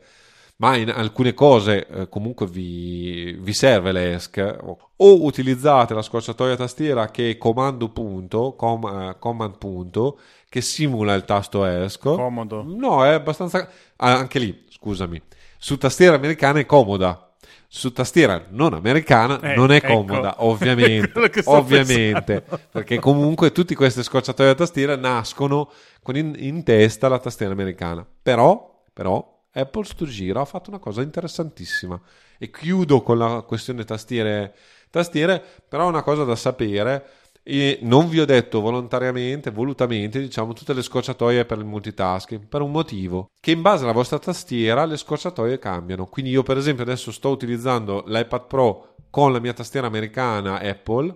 [0.58, 7.12] ma in alcune cose eh, comunque vi, vi, serve l'ESC o utilizzate la scorciatoia tastiera
[7.12, 10.18] che è comando punto, com, uh, command punto,
[10.56, 12.00] che simula il tasto ESC.
[12.00, 12.64] Comodo.
[12.66, 13.68] No, è abbastanza...
[13.98, 15.22] Ah, anche lì, scusami,
[15.58, 17.36] su tastiera americana è comoda.
[17.68, 19.88] Su tastiera non americana eh, non è ecco.
[19.88, 20.46] comoda, ecco.
[20.48, 22.42] ovviamente, ovviamente
[22.72, 25.70] perché comunque tutte queste scorciatoie a tastiera nascono
[26.02, 28.08] con in, in testa la tastiera americana.
[28.22, 32.00] Però, però Apple sto giro ha fatto una cosa interessantissima
[32.38, 34.56] e chiudo con la questione tastiere,
[34.90, 37.06] tastiere però una cosa da sapere
[37.48, 42.62] e non vi ho detto volontariamente, volutamente, diciamo, tutte le scorciatoie per il multitasking, per
[42.62, 46.08] un motivo, che in base alla vostra tastiera le scorciatoie cambiano.
[46.08, 51.16] Quindi io per esempio adesso sto utilizzando l'iPad Pro con la mia tastiera americana Apple,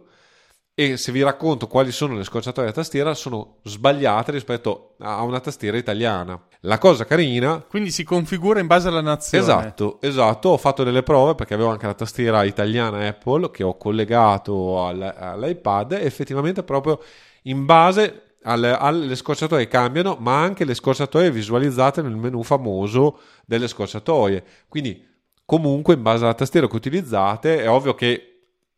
[0.75, 5.39] e se vi racconto quali sono le scorciatoie a tastiera sono sbagliate rispetto a una
[5.39, 6.39] tastiera italiana.
[6.62, 7.64] La cosa carina...
[7.68, 9.43] Quindi si configura in base alla nazione.
[9.43, 10.49] Esatto, esatto.
[10.49, 15.93] Ho fatto delle prove perché avevo anche la tastiera italiana Apple che ho collegato all'iPad
[15.93, 17.01] e effettivamente proprio
[17.43, 23.68] in base alle, alle scorciatoie cambiano, ma anche le scorciatoie visualizzate nel menu famoso delle
[23.68, 24.43] scorciatoie.
[24.68, 25.07] Quindi
[25.45, 28.30] comunque in base alla tastiera che utilizzate è ovvio che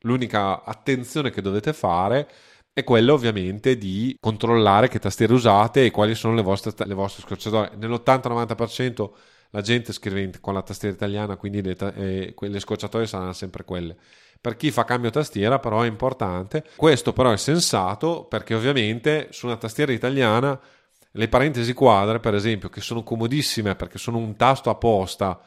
[0.04, 2.28] L'unica attenzione che dovete fare è
[2.84, 7.72] quella ovviamente di controllare che tastiere usate e quali sono le vostre, le vostre scorciatoie.
[7.76, 9.10] Nell'80-90%
[9.52, 13.96] la gente scrive con la tastiera italiana, quindi le, eh, le scorciatoie saranno sempre quelle.
[14.40, 16.64] Per chi fa cambio tastiera però è importante.
[16.76, 20.60] Questo però è sensato perché ovviamente su una tastiera italiana
[21.12, 25.40] le parentesi quadre, per esempio, che sono comodissime perché sono un tasto apposta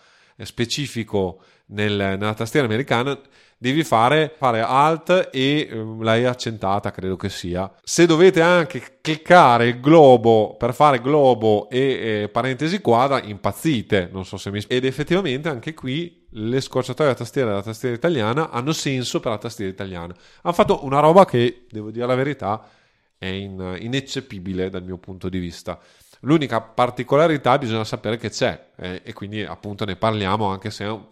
[0.43, 3.19] specifico nel, nella tastiera americana,
[3.57, 7.73] devi fare, fare alt e um, l'hai accentata, credo che sia.
[7.83, 14.11] Se dovete anche cliccare il globo per fare globo e eh, parentesi quadra, impazzite.
[14.13, 18.51] Non so se mi Ed effettivamente anche qui le scorciatoie della tastiera della tastiera italiana
[18.51, 20.15] hanno senso per la tastiera italiana.
[20.43, 22.69] Hanno fatto una roba che, devo dire la verità,
[23.17, 25.79] è in, ineccepibile dal mio punto di vista.
[26.25, 30.89] L'unica particolarità bisogna sapere che c'è eh, e quindi appunto ne parliamo anche se è
[30.89, 31.05] un,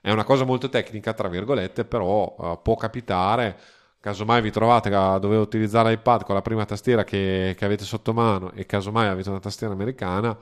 [0.00, 3.56] è una cosa molto tecnica, tra virgolette, però uh, può capitare.
[4.00, 8.14] Casomai vi trovate a dover utilizzare l'iPad con la prima tastiera che, che, avete sotto
[8.14, 10.36] mano e casomai avete una tastiera americana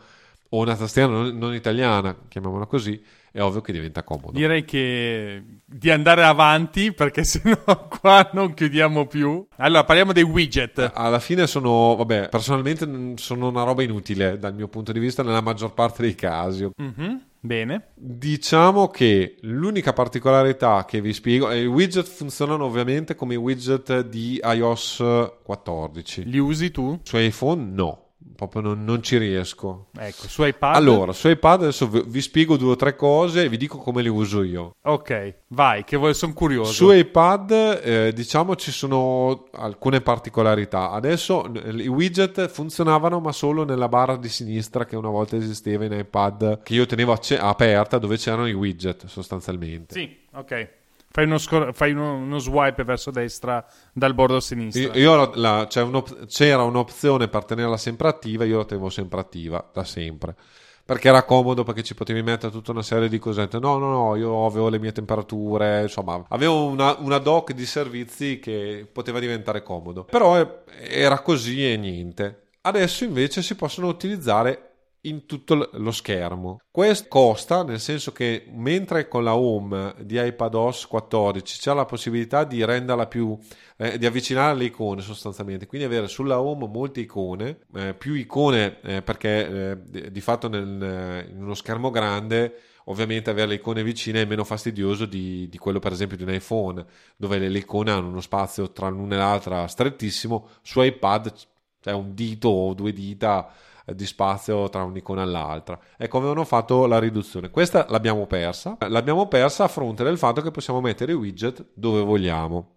[0.51, 4.33] o una tastiera non, non italiana, chiamiamola così, è ovvio che diventa comodo.
[4.33, 9.47] Direi che di andare avanti perché sennò qua non chiudiamo più.
[9.57, 10.91] Allora, parliamo dei widget.
[10.95, 15.43] Alla fine sono, vabbè, personalmente sono una roba inutile dal mio punto di vista nella
[15.43, 16.69] maggior parte dei casi.
[16.81, 17.17] Mm-hmm.
[17.41, 17.89] Bene.
[17.95, 24.41] Diciamo che l'unica particolarità che vi spiego, i widget funzionano ovviamente come i widget di
[24.43, 25.05] iOS
[25.45, 26.25] 14.
[26.25, 26.99] Li usi tu?
[27.05, 29.89] Su iPhone no proprio non, non, ci riesco.
[29.99, 30.75] Ecco, su iPad.
[30.75, 34.03] Allora, su iPad adesso vi, vi, spiego due o tre cose e vi dico come
[34.03, 34.77] le uso io.
[34.83, 36.73] Ok, vai, che sono curioso.
[36.73, 40.91] Su iPad, eh, diciamo, ci sono alcune particolarità.
[40.91, 45.93] Adesso i widget funzionavano, ma solo nella barra di sinistra che una volta esisteva in
[45.93, 49.95] iPad, che io tenevo acce- aperta, dove c'erano i widget sostanzialmente.
[49.95, 50.78] Sì, ok.
[51.11, 54.93] Fai, uno, scor- fai uno, uno, swipe verso destra dal bordo sinistro.
[54.93, 59.21] Io, io la, cioè un'op- c'era un'opzione per tenerla sempre attiva, io la tenevo sempre
[59.21, 60.37] attiva, da sempre.
[60.85, 63.59] Perché era comodo, perché ci potevi mettere tutta una serie di cosette.
[63.59, 68.39] No, no, no, io avevo le mie temperature, insomma, avevo una, una doc di servizi
[68.39, 70.05] che poteva diventare comodo.
[70.05, 72.49] Però era così e niente.
[72.63, 74.68] Adesso invece si possono utilizzare
[75.03, 76.61] in tutto lo schermo.
[76.71, 82.45] Questo costa nel senso che mentre con la home di iPadOS 14 c'è la possibilità
[82.45, 83.39] di renderla più
[83.77, 88.81] eh, di avvicinare le icone sostanzialmente, quindi avere sulla home molte icone, eh, più icone
[88.83, 92.55] eh, perché eh, di fatto nel, in uno schermo grande
[92.89, 96.33] ovviamente avere le icone vicine è meno fastidioso di, di, quello per esempio di un
[96.33, 96.85] iPhone
[97.17, 101.33] dove le, le icone hanno uno spazio tra l'una e l'altra strettissimo su iPad
[101.81, 103.53] c'è un dito o due dita
[103.95, 105.79] di spazio tra un'icona e l'altra.
[105.97, 107.51] Ecco, avevano fatto la riduzione.
[107.51, 108.77] Questa l'abbiamo persa.
[108.89, 112.77] L'abbiamo persa a fronte del fatto che possiamo mettere i widget dove vogliamo.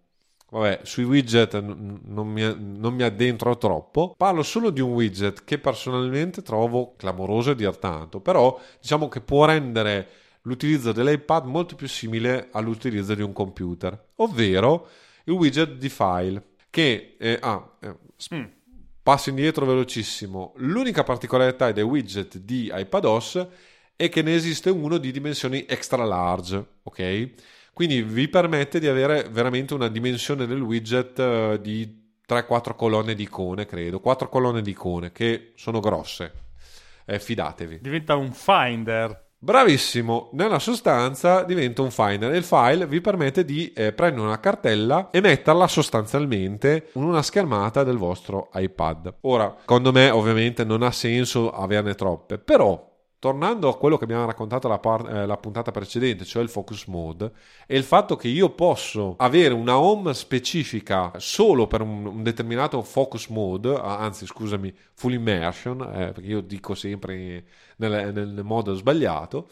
[0.51, 4.13] Vabbè, sui widget non mi, non mi, addentro troppo.
[4.17, 9.21] Parlo solo di un widget che personalmente trovo clamoroso e dir tanto, però diciamo che
[9.21, 10.09] può rendere
[10.41, 14.87] l'utilizzo dell'iPad molto più simile all'utilizzo di un computer, ovvero
[15.25, 17.95] il widget di file che eh, ah, eh,
[18.35, 18.43] mm
[19.03, 20.53] Passo indietro velocissimo.
[20.57, 23.47] L'unica particolarità dei widget di iPadOS
[23.95, 27.29] è che ne esiste uno di dimensioni extra large, ok?
[27.73, 33.23] Quindi vi permette di avere veramente una dimensione del widget uh, di 3-4 colonne di
[33.23, 36.33] icone, credo, 4 colonne di icone che sono grosse.
[37.05, 37.79] Eh, fidatevi.
[37.81, 39.29] Diventa un finder.
[39.43, 41.89] Bravissimo, nella sostanza diventa un
[42.31, 47.23] e il file vi permette di eh, prendere una cartella e metterla sostanzialmente in una
[47.23, 49.15] schermata del vostro iPad.
[49.21, 52.90] Ora, secondo me ovviamente non ha senso averne troppe, però
[53.21, 56.87] Tornando a quello che abbiamo raccontato la, par- eh, la, puntata precedente, cioè il focus
[56.87, 57.31] mode,
[57.67, 62.81] e il fatto che io posso avere una home specifica solo per un, un determinato
[62.81, 67.45] focus mode, anzi scusami, full immersion, eh, perché io dico sempre
[67.75, 69.49] nel, nel modo sbagliato,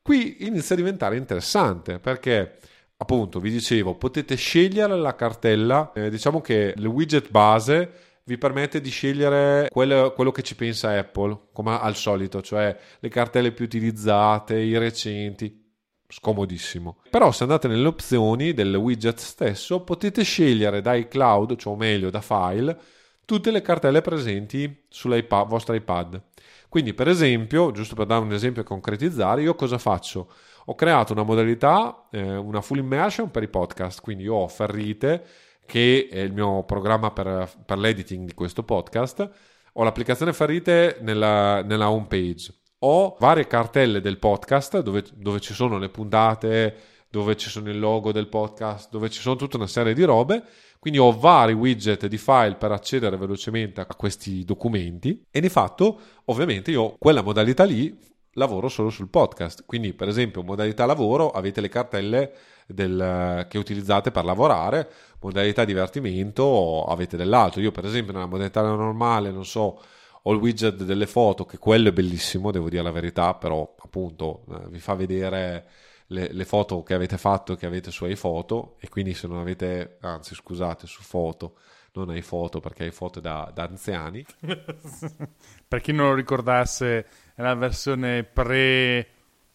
[0.00, 2.58] qui inizia a diventare interessante perché
[2.98, 8.80] appunto vi dicevo potete scegliere la cartella, eh, diciamo che il widget base vi permette
[8.80, 13.64] di scegliere quello, quello, che ci pensa Apple, come al solito, cioè le cartelle più
[13.64, 15.60] utilizzate, i recenti.
[16.06, 16.98] Scomodissimo.
[17.08, 22.10] Però se andate nelle opzioni del widget stesso potete scegliere da iCloud, cioè o meglio
[22.10, 22.78] da file,
[23.24, 26.22] tutte le cartelle presenti sul vostro iPad.
[26.68, 30.30] Quindi per esempio, giusto per dare un esempio e concretizzare, io cosa faccio?
[30.66, 35.24] Ho creato una modalità, eh, una full immersion per i podcast, quindi io ho Ferrite
[35.72, 39.26] che è il mio programma per, per l'editing di questo podcast,
[39.72, 42.52] ho l'applicazione Farite nella, nella home page.
[42.80, 46.76] Ho varie cartelle del podcast dove, dove ci sono le puntate,
[47.08, 50.44] dove ci sono il logo del podcast, dove ci sono tutta una serie di robe.
[50.78, 55.98] Quindi ho vari widget di file per accedere velocemente a questi documenti e di fatto,
[56.26, 57.98] ovviamente, io quella modalità lì
[58.32, 59.64] lavoro solo sul podcast.
[59.66, 62.32] Quindi, per esempio, modalità lavoro avete le cartelle
[62.66, 67.60] del, che utilizzate per lavorare, modalità divertimento avete dell'altro.
[67.60, 69.80] Io per esempio nella modalità normale, non so,
[70.22, 74.44] ho il widget delle foto, che quello è bellissimo, devo dire la verità, però appunto
[74.50, 75.66] eh, vi fa vedere
[76.06, 79.96] le, le, foto che avete fatto che avete su iPhoto e quindi se non avete,
[80.00, 81.56] anzi scusate, su foto,
[81.94, 84.24] non hai foto perché hai foto da, da anziani.
[85.66, 89.06] per chi non lo ricordasse, è la versione pre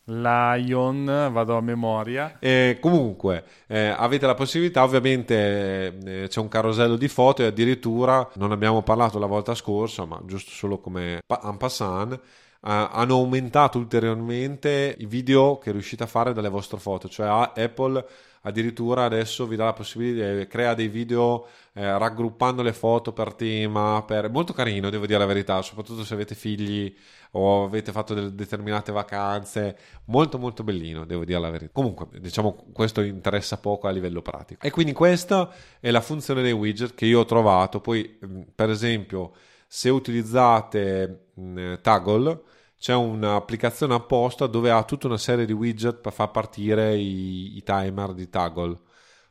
[0.09, 2.38] Lion, vado a memoria.
[2.39, 8.28] E comunque eh, avete la possibilità, ovviamente eh, c'è un carosello di foto e addirittura
[8.36, 12.19] non abbiamo parlato la volta scorsa, ma giusto solo come en passant, eh,
[12.61, 18.05] hanno aumentato ulteriormente i video che riuscite a fare dalle vostre foto, cioè Apple
[18.41, 23.33] addirittura adesso vi dà la possibilità, eh, crea dei video eh, raggruppando le foto per
[23.33, 24.29] tema, per...
[24.29, 26.95] molto carino devo dire la verità, soprattutto se avete figli
[27.31, 31.71] o avete fatto delle determinate vacanze, molto molto bellino devo dire la verità.
[31.71, 34.65] Comunque diciamo questo interessa poco a livello pratico.
[34.65, 38.69] E quindi questa è la funzione dei widget che io ho trovato, poi mm, per
[38.69, 39.33] esempio
[39.67, 42.41] se utilizzate mh, mm, Toggle
[42.80, 47.63] c'è un'applicazione apposta dove ha tutta una serie di widget per far partire i, i
[47.63, 48.78] timer di Toggle.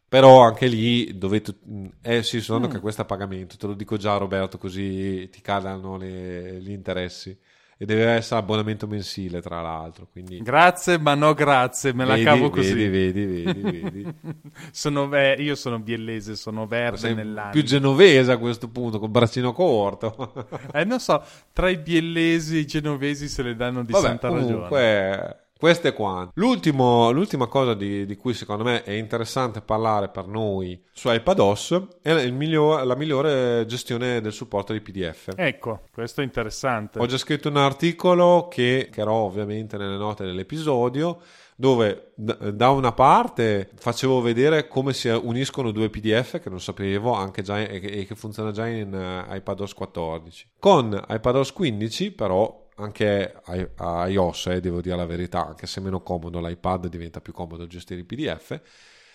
[0.08, 1.58] Però anche lì dovete.
[2.02, 2.64] Eh sì, sono mm.
[2.64, 7.36] anche questo a pagamento, te lo dico già Roberto, così ti calano le, gli interessi
[7.78, 10.38] e deve essere abbonamento mensile tra l'altro quindi...
[10.38, 12.72] grazie ma no grazie me vedi, la cavo così.
[12.72, 14.14] vedi vedi vedi, vedi.
[14.72, 17.50] sono ve- io sono biellese sono verde nell'anima.
[17.50, 20.32] più genovese a questo punto col braccino corto.
[20.72, 21.22] Eh non so
[21.52, 25.88] tra i biellesi e i genovesi se le danno di Vabbè, santa comunque, ragione questo
[25.88, 26.32] è quanto.
[26.34, 31.82] L'ultimo, l'ultima cosa di, di, cui secondo me è interessante parlare per noi su iPadOS
[32.02, 35.30] è miglior, la migliore gestione del supporto di PDF.
[35.34, 36.98] Ecco, questo è interessante.
[36.98, 41.20] Ho già scritto un articolo che metterò ovviamente nelle note dell'episodio
[41.58, 47.40] dove da una parte facevo vedere come si uniscono due PDF che non sapevo anche
[47.40, 50.48] già e che funziona già in uh, iPadOS 14.
[50.58, 53.34] Con iPadOS 15 però anche
[53.76, 57.66] a, iOS, eh, devo dire la verità, anche se meno comodo l'iPad diventa più comodo
[57.66, 58.60] gestire i PDF.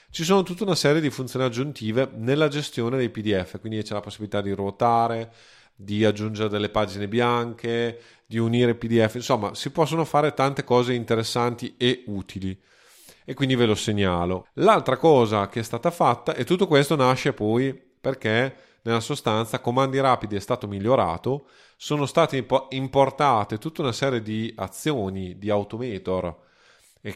[0.10, 4.02] Ci sono tutta una serie di funzioni aggiuntive nella gestione dei PDF, quindi c'è la
[4.02, 5.32] possibilità di ruotare,
[5.74, 11.76] di aggiungere delle pagine bianche, di unire PDF, insomma, si possono fare tante cose interessanti
[11.78, 12.60] e utili.
[13.24, 14.48] E quindi ve lo segnalo.
[14.54, 20.00] L'altra cosa che è stata fatta, e tutto questo nasce poi perché nella sostanza comandi
[20.00, 21.48] rapidi è stato migliorato,
[21.84, 26.38] sono state importate tutta una serie di azioni di automator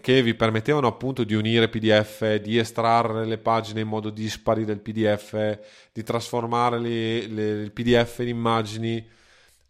[0.01, 4.79] che vi permettevano appunto di unire PDF, di estrarre le pagine in modo dispari del
[4.79, 5.59] PDF,
[5.93, 9.07] di trasformare le, le, il PDF in immagini.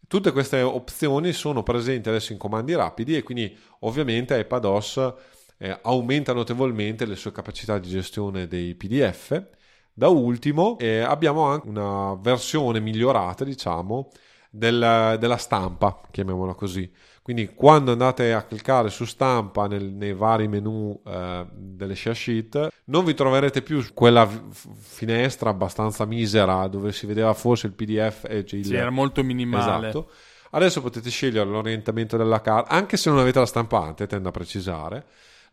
[0.07, 5.13] Tutte queste opzioni sono presenti adesso in comandi rapidi e quindi ovviamente iPadOS
[5.57, 9.55] eh, aumenta notevolmente le sue capacità di gestione dei PDF
[9.97, 14.09] da ultimo eh, abbiamo anche una versione migliorata, diciamo,
[14.55, 16.89] del, della stampa, chiamiamola così.
[17.21, 22.67] Quindi quando andate a cliccare su stampa nel, nei vari menu eh, delle share sheet,
[22.85, 28.25] non vi troverete più quella f- finestra abbastanza misera dove si vedeva forse il PDF
[28.29, 28.65] e il...
[28.65, 29.89] Sì, era molto minimale.
[29.89, 30.11] Esatto.
[30.51, 35.05] Adesso potete scegliere l'orientamento della carta, anche se non avete la stampante, tendo a precisare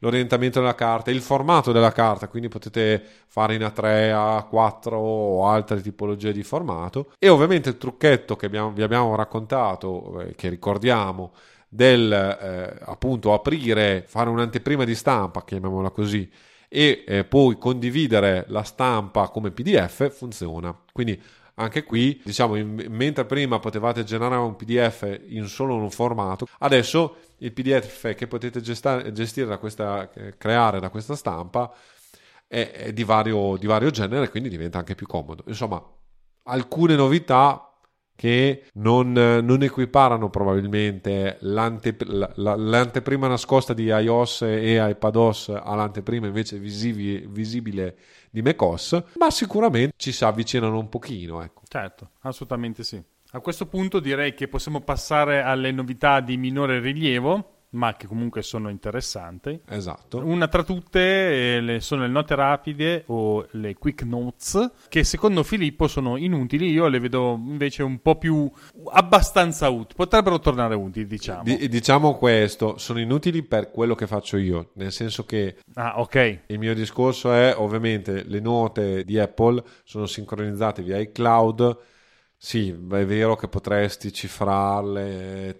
[0.03, 4.13] l'orientamento della carta, il formato della carta, quindi potete fare in A3,
[4.51, 10.21] A4 o altre tipologie di formato e ovviamente il trucchetto che abbiamo, vi abbiamo raccontato,
[10.21, 11.33] eh, che ricordiamo,
[11.69, 16.29] del eh, appunto aprire, fare un'anteprima di stampa, chiamiamola così,
[16.69, 20.77] e eh, poi condividere la stampa come PDF funziona.
[20.93, 21.21] Quindi
[21.55, 27.17] anche qui, diciamo, in, mentre prima potevate generare un PDF in solo un formato, adesso
[27.39, 31.73] il PDF che potete gestare, gestire da questa, eh, creare da questa stampa
[32.47, 35.45] è, è di, vario, di vario genere, quindi diventa anche più comodo.
[35.47, 35.83] Insomma,
[36.45, 37.72] alcune novità
[38.23, 47.27] che non, non, equiparano probabilmente l'ante, l'anteprima nascosta di iOS e iPadOS all'anteprima invece visivi,
[47.29, 47.97] visibile
[48.31, 51.43] di macOS, ma sicuramente ci si avvicinano un pochino.
[51.43, 51.63] Ecco.
[51.67, 53.03] Certo, assolutamente sì.
[53.33, 58.43] A questo punto direi che possiamo passare alle novità di minore rilievo ma che comunque
[58.43, 59.61] sono interessanti.
[59.69, 60.19] Esatto.
[60.19, 65.89] Una tra tutte eh, sono le note rapide o le quick notes, che secondo Filippo
[65.89, 66.71] sono inutili.
[66.71, 68.51] Io le vedo invece un po' più
[68.91, 69.95] abbastanza utili.
[69.97, 71.43] Potrebbero tornare utili, diciamo.
[71.45, 75.59] D- diciamo questo: sono inutili per quello che faccio io, nel senso che.
[75.75, 76.41] Ah, ok.
[76.47, 81.79] Il mio discorso è ovviamente le note di Apple sono sincronizzate via iCloud.
[82.37, 85.57] Sì, è vero che potresti cifrarle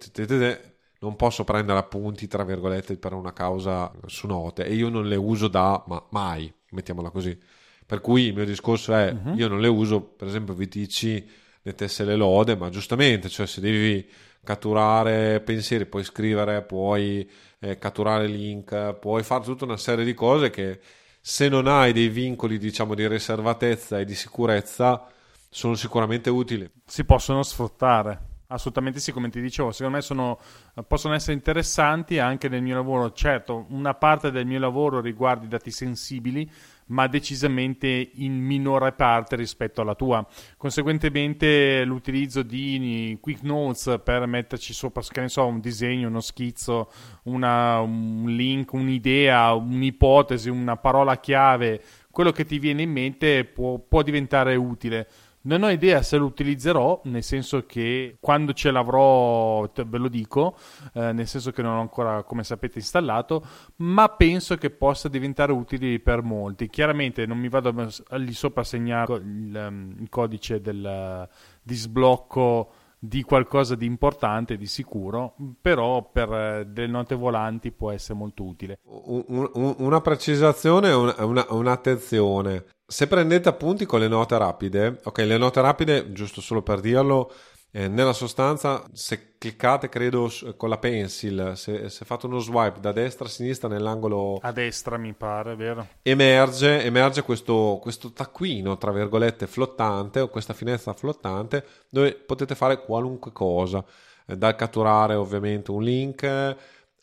[1.03, 5.17] non posso prendere appunti, tra virgolette, per una causa su note e io non le
[5.17, 7.37] uso da ma, mai, mettiamola così.
[7.85, 9.35] Per cui il mio discorso è, uh-huh.
[9.35, 11.23] io non le uso, per esempio VTC
[11.61, 14.09] le tesse le lode, ma giustamente, cioè se devi
[14.41, 17.29] catturare pensieri, puoi scrivere, puoi
[17.59, 20.79] eh, catturare link, puoi fare tutta una serie di cose che
[21.19, 25.05] se non hai dei vincoli, diciamo, di riservatezza e di sicurezza,
[25.49, 26.69] sono sicuramente utili.
[26.85, 28.31] Si possono sfruttare.
[28.53, 30.39] Assolutamente sì, come ti dicevo, secondo me sono,
[30.87, 33.11] possono essere interessanti anche nel mio lavoro.
[33.11, 36.47] Certo, una parte del mio lavoro riguarda i dati sensibili,
[36.87, 40.23] ma decisamente in minore parte rispetto alla tua.
[40.55, 46.91] Conseguentemente l'utilizzo di quick notes per metterci sopra, che ne so, un disegno, uno schizzo,
[47.23, 51.81] una, un link, un'idea, un'ipotesi, una parola chiave,
[52.11, 55.07] quello che ti viene in mente può, può diventare utile
[55.43, 60.55] non ho idea se lo utilizzerò, nel senso che quando ce l'avrò ve lo dico,
[60.93, 63.45] eh, nel senso che non ho ancora, come sapete, installato,
[63.77, 66.69] ma penso che possa diventare utile per molti.
[66.69, 71.27] Chiaramente non mi vado lì sopra a segnare il, ehm, il codice del,
[71.61, 72.71] di sblocco
[73.05, 78.45] di qualcosa di importante, di sicuro, però per eh, delle note volanti può essere molto
[78.45, 78.79] utile.
[78.85, 82.63] Un, un, una precisazione una, una, un'attenzione.
[82.93, 87.33] Se prendete appunti con le note rapide, ok, le note rapide, giusto solo per dirlo,
[87.71, 92.91] eh, nella sostanza, se cliccate, credo con la pencil, se, se, fate uno swipe da
[92.91, 94.37] destra a sinistra nell'angolo.
[94.43, 95.87] A destra, mi pare, vero?
[96.03, 102.85] Emerge, emerge questo, questo taccuino, tra virgolette, flottante, o questa finestra flottante, dove potete fare
[102.85, 103.83] qualunque cosa.
[104.27, 106.55] Eh, dal catturare, ovviamente, un link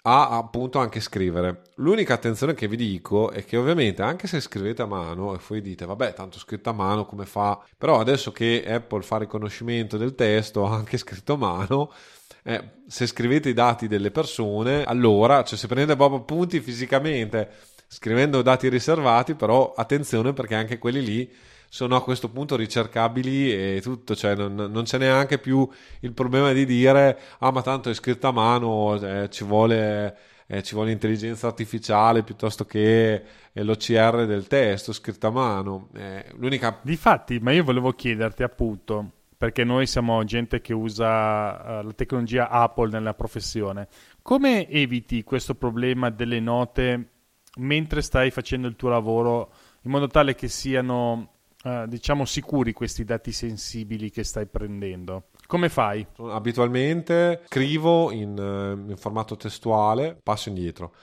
[0.03, 1.63] a appunto anche scrivere.
[1.77, 5.61] L'unica attenzione che vi dico è che ovviamente anche se scrivete a mano e poi
[5.61, 10.15] dite vabbè tanto scritto a mano come fa, però adesso che Apple fa riconoscimento del
[10.15, 11.93] testo anche scritto a mano,
[12.43, 17.51] eh, se scrivete i dati delle persone allora, cioè se prendete proprio appunti fisicamente
[17.87, 21.33] scrivendo dati riservati, però attenzione perché anche quelli lì
[21.73, 25.67] sono a questo punto ricercabili e tutto, cioè non, non c'è neanche più
[26.01, 30.17] il problema di dire ah ma tanto è scritto a mano, eh, ci vuole...
[30.53, 35.91] Eh, ci vuole intelligenza artificiale piuttosto che eh, l'OCR del testo scritto a mano.
[35.95, 36.77] Eh, l'unica...
[36.83, 42.49] Difatti, ma io volevo chiederti appunto, perché noi siamo gente che usa uh, la tecnologia
[42.49, 43.87] Apple nella professione,
[44.23, 47.11] come eviti questo problema delle note
[47.59, 49.53] mentre stai facendo il tuo lavoro
[49.83, 55.29] in modo tale che siano uh, diciamo sicuri questi dati sensibili che stai prendendo?
[55.47, 56.07] Come fai?
[56.19, 60.95] Abitualmente scrivo in, uh, in formato testuale, passo indietro.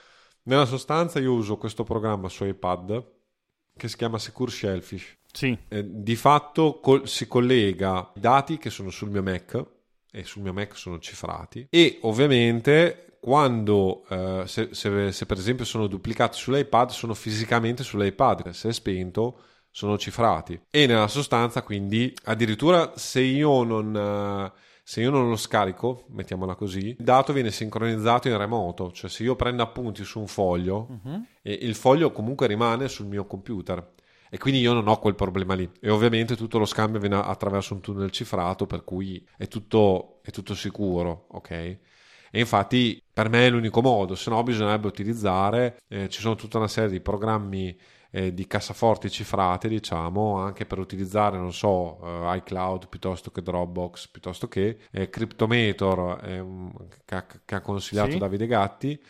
[0.44, 3.16] Nella sostanza io uso questo programma su iPad
[3.76, 5.16] che si chiama Secure Shellfish.
[5.32, 5.56] Sì.
[5.68, 9.64] Eh, di fatto col- si collega i dati che sono sul mio Mac
[10.10, 15.64] e sul mio Mac sono cifrati e ovviamente quando eh, se, se, se, per esempio
[15.64, 19.40] sono duplicati sull'iPad sono fisicamente sull'iPad se è spento
[19.70, 25.36] sono cifrati e nella sostanza quindi addirittura se io non, uh, se io non lo
[25.36, 30.18] scarico, mettiamola così, il dato viene sincronizzato in remoto, cioè se io prendo appunti su
[30.18, 31.24] un foglio uh-huh.
[31.42, 33.96] il foglio comunque rimane sul mio computer
[34.30, 35.70] E quindi io non ho quel problema lì.
[35.80, 40.30] E ovviamente tutto lo scambio viene attraverso un tunnel cifrato, per cui è tutto, è
[40.30, 41.50] tutto sicuro, ok?
[41.50, 46.58] E infatti per me è l'unico modo, se no bisognerebbe utilizzare, eh, ci sono tutta
[46.58, 47.74] una serie di programmi
[48.10, 54.08] eh, di cassaforti cifrate, diciamo, anche per utilizzare, non so, eh, iCloud piuttosto che Dropbox,
[54.08, 56.20] piuttosto che eh, Cryptomator,
[57.04, 58.18] che, che, ha consigliato sì.
[58.18, 59.00] Davide Gatti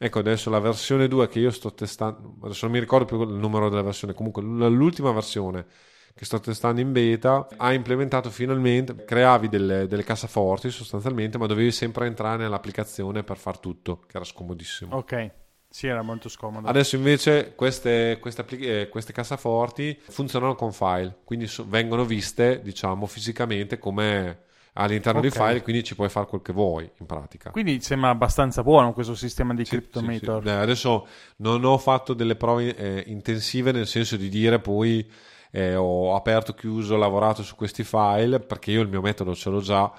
[0.00, 3.34] Ecco, adesso la versione 2 che io sto testando, adesso non mi ricordo più il
[3.34, 5.66] numero della versione, comunque l'ultima versione
[6.14, 11.72] che sto testando in beta ha implementato finalmente, creavi delle, delle cassaforti sostanzialmente, ma dovevi
[11.72, 14.94] sempre entrare nell'applicazione per far tutto, che era scomodissimo.
[14.94, 15.30] Ok.
[15.70, 16.66] Sì, era molto scomodo.
[16.66, 23.06] Adesso invece queste, queste, eh, queste cassaforti funzionano con file, quindi so, vengono viste, diciamo,
[23.06, 25.30] fisicamente come all'interno okay.
[25.30, 27.50] dei file, quindi ci puoi fare quel che vuoi in pratica.
[27.50, 30.42] Quindi sembra abbastanza buono questo sistema di sì, Cryptomator.
[30.42, 30.54] Sì, sì.
[30.54, 31.06] Adesso
[31.36, 35.08] non ho fatto delle prove eh, intensive nel senso di dire poi
[35.50, 39.60] eh, ho aperto, chiuso, lavorato su questi file perché io il mio metodo ce l'ho
[39.60, 39.90] già,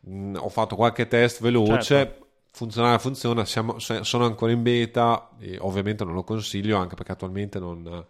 [0.00, 1.82] mh, mm, ho fatto qualche test veloce.
[1.82, 2.26] Certo.
[2.58, 5.30] Funzionare funziona, siamo, sono ancora in beta,
[5.60, 8.04] ovviamente non lo consiglio anche perché attualmente non,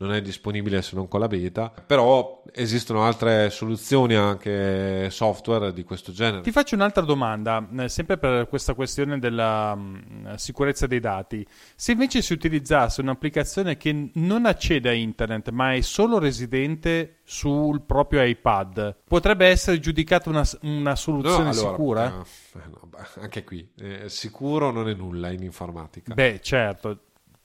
[0.00, 5.84] non è disponibile se non con la beta, però esistono altre soluzioni anche software di
[5.84, 6.42] questo genere.
[6.42, 11.46] Ti faccio un'altra domanda, eh, sempre per questa questione della um, sicurezza dei dati.
[11.74, 17.82] Se invece si utilizzasse un'applicazione che non accede a internet, ma è solo residente sul
[17.82, 22.24] proprio iPad, potrebbe essere giudicata una, una soluzione no, allora, sicura?
[22.54, 22.88] Eh, no,
[23.20, 26.14] anche qui, eh, sicuro non è nulla in informatica.
[26.14, 27.00] Beh, certo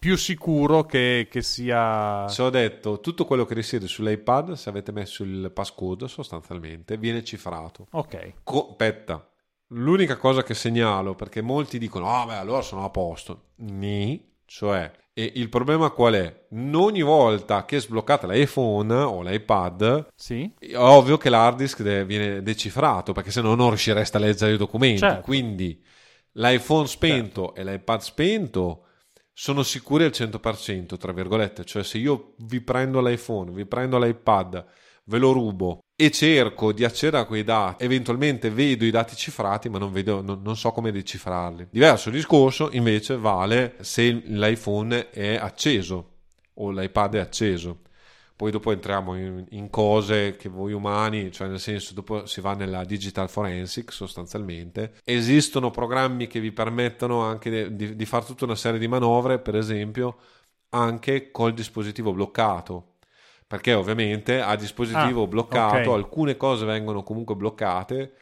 [0.05, 2.27] più sicuro che, che sia.
[2.27, 7.23] Se ho detto tutto quello che risiede sull'iPad, se avete messo il passcode sostanzialmente, viene
[7.23, 7.87] cifrato.
[7.89, 8.33] Ok.
[8.43, 9.27] Co- aspetta,
[9.69, 13.45] l'unica cosa che segnalo, perché molti dicono, ah, oh, beh, allora sono a posto.
[13.55, 16.45] Ni, cioè, e il problema qual è?
[16.51, 20.53] Ogni volta che sbloccate l'iPhone o l'iPad, sì.
[20.59, 24.57] è ovvio che l'hard disk viene decifrato, perché se no non riuscireste a leggere i
[24.57, 24.99] documenti.
[24.99, 25.21] Certo.
[25.21, 25.83] Quindi
[26.33, 27.59] l'iPhone spento certo.
[27.59, 28.84] e l'iPad spento
[29.37, 34.65] sono sicuri al 100%, tra virgolette, cioè se io vi prendo l'iPhone, vi prendo l'iPad,
[35.07, 39.67] ve lo rubo e cerco di accedere a quei dati, eventualmente vedo i dati cifrati,
[39.67, 41.67] ma non, vedo, non, non so come decifrarli.
[41.69, 46.11] Diverso discorso invece vale se l'iPhone è acceso
[46.53, 47.81] o l'iPad è acceso
[48.35, 52.53] poi dopo entriamo in, in, cose che voi umani, cioè nel senso dopo si va
[52.53, 54.95] nella digital forensic sostanzialmente.
[55.05, 59.55] Esistono programmi che vi permettono anche di, di fare tutta una serie di manovre, per
[59.55, 60.17] esempio
[60.69, 62.95] anche col dispositivo bloccato.
[63.47, 65.93] Perché ovviamente a dispositivo ah, bloccato okay.
[65.93, 68.13] alcune cose vengono comunque bloccate,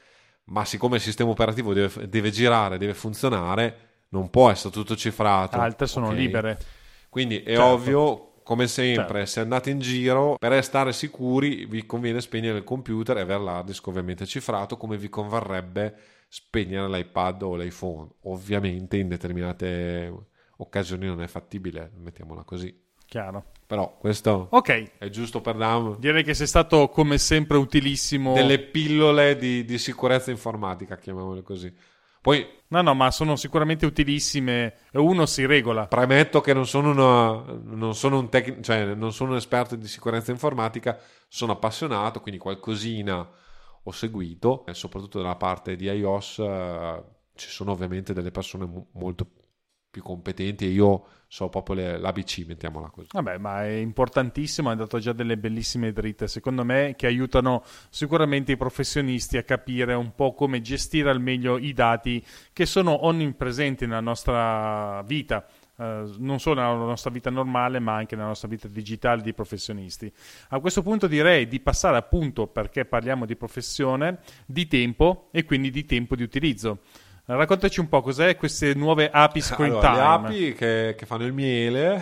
[0.46, 3.78] ma siccome il sistema operativo deve, deve girare, deve funzionare,
[4.10, 5.58] non può essere tutto cifrato.
[5.58, 6.18] Altre sono okay?
[6.18, 6.60] libere.
[7.10, 7.64] Quindi è certo.
[7.64, 9.26] ovvio come sempre, certo.
[9.26, 13.68] se andate in giro, per restare sicuri vi conviene spegnere il computer e avere l'hard
[13.68, 15.96] disk ovviamente cifrato, come vi converrebbe
[16.28, 18.10] spegnere l'iPad o l'iPhone.
[18.24, 20.12] Ovviamente in determinate
[20.58, 22.76] occasioni non è fattibile, mettiamola così.
[23.06, 23.52] Chiaro.
[23.66, 24.92] Però questo okay.
[24.98, 25.96] è giusto per dare...
[26.00, 28.34] Direi che sei stato come sempre utilissimo.
[28.34, 31.74] Delle pillole di, di sicurezza informatica, chiamiamole così.
[32.24, 35.88] Poi, no, no, ma sono sicuramente utilissime uno si regola.
[35.88, 39.90] Premetto che non sono, una, non sono un tec- cioè non sono un esperto di
[39.90, 40.98] sicurezza informatica,
[41.28, 43.30] sono appassionato, quindi qualcosina
[43.84, 47.04] ho seguito, soprattutto dalla parte di iOS eh,
[47.36, 49.28] ci sono ovviamente delle persone mo- molto
[49.94, 53.10] più competenti e io so proprio le, l'ABC, mettiamola così.
[53.12, 58.54] Vabbè, ma è importantissimo, hai dato già delle bellissime dritte, secondo me, che aiutano sicuramente
[58.54, 63.86] i professionisti a capire un po' come gestire al meglio i dati che sono onnipresenti
[63.86, 65.46] nella nostra vita.
[65.76, 70.12] Uh, non solo nella nostra vita normale, ma anche nella nostra vita digitale di professionisti.
[70.50, 75.70] A questo punto direi di passare appunto, perché parliamo di professione, di tempo e quindi
[75.70, 76.80] di tempo di utilizzo.
[77.26, 79.98] Raccontaci un po' cos'è queste nuove api screen allora, time.
[79.98, 82.02] Le api che, che fanno il miele,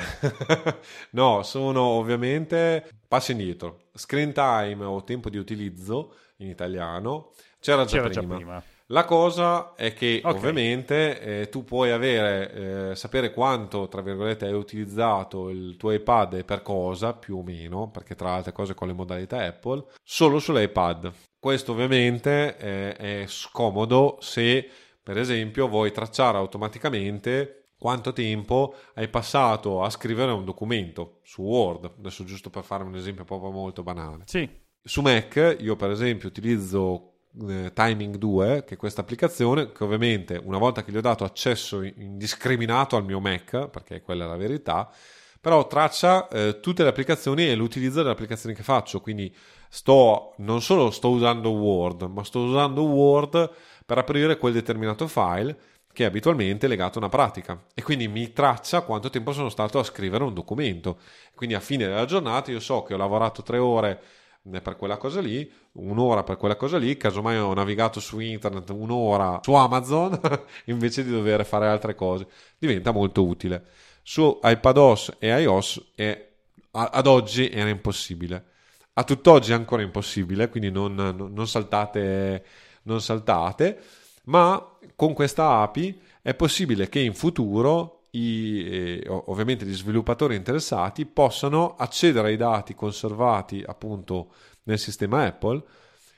[1.11, 3.89] no, sono ovviamente passi indietro.
[3.93, 8.27] Screen time o tempo di utilizzo in italiano c'era già, c'era prima.
[8.27, 8.63] già prima.
[8.87, 10.37] La cosa è che okay.
[10.37, 16.33] ovviamente eh, tu puoi avere, eh, sapere quanto, tra virgolette, hai utilizzato il tuo iPad
[16.33, 19.85] e per cosa, più o meno, perché tra le altre cose con le modalità Apple,
[20.03, 21.09] solo sull'iPad.
[21.39, 24.69] Questo ovviamente eh, è scomodo se
[25.03, 31.93] per esempio, vuoi tracciare automaticamente quanto tempo hai passato a scrivere un documento su Word,
[31.97, 34.23] adesso giusto per fare un esempio proprio molto banale.
[34.27, 34.47] Sì.
[34.83, 37.13] Su Mac io per esempio utilizzo
[37.47, 41.23] eh, Timing 2, che è questa applicazione che ovviamente una volta che gli ho dato
[41.23, 44.91] accesso indiscriminato al mio Mac, perché quella è la verità,
[45.39, 49.35] però traccia eh, tutte le applicazioni e l'utilizzo delle applicazioni che faccio, quindi
[49.69, 53.51] sto, non solo sto usando Word, ma sto usando Word
[53.91, 55.57] per aprire quel determinato file
[55.91, 59.79] che è abitualmente legato a una pratica e quindi mi traccia quanto tempo sono stato
[59.79, 60.99] a scrivere un documento.
[61.35, 64.01] Quindi a fine della giornata io so che ho lavorato tre ore
[64.49, 68.69] eh, per quella cosa lì, un'ora per quella cosa lì, casomai ho navigato su internet
[68.69, 70.17] un'ora su Amazon
[70.67, 72.27] invece di dover fare altre cose.
[72.57, 73.65] Diventa molto utile
[74.03, 76.29] su iPadOS e iOS è,
[76.71, 78.45] ad oggi era impossibile.
[78.93, 82.45] A tutt'oggi è ancora impossibile, quindi non, non, non, saltate,
[82.83, 83.79] non saltate,
[84.25, 91.05] ma con questa API è possibile che in futuro i, eh, ovviamente gli sviluppatori interessati
[91.05, 95.63] possano accedere ai dati conservati appunto nel sistema Apple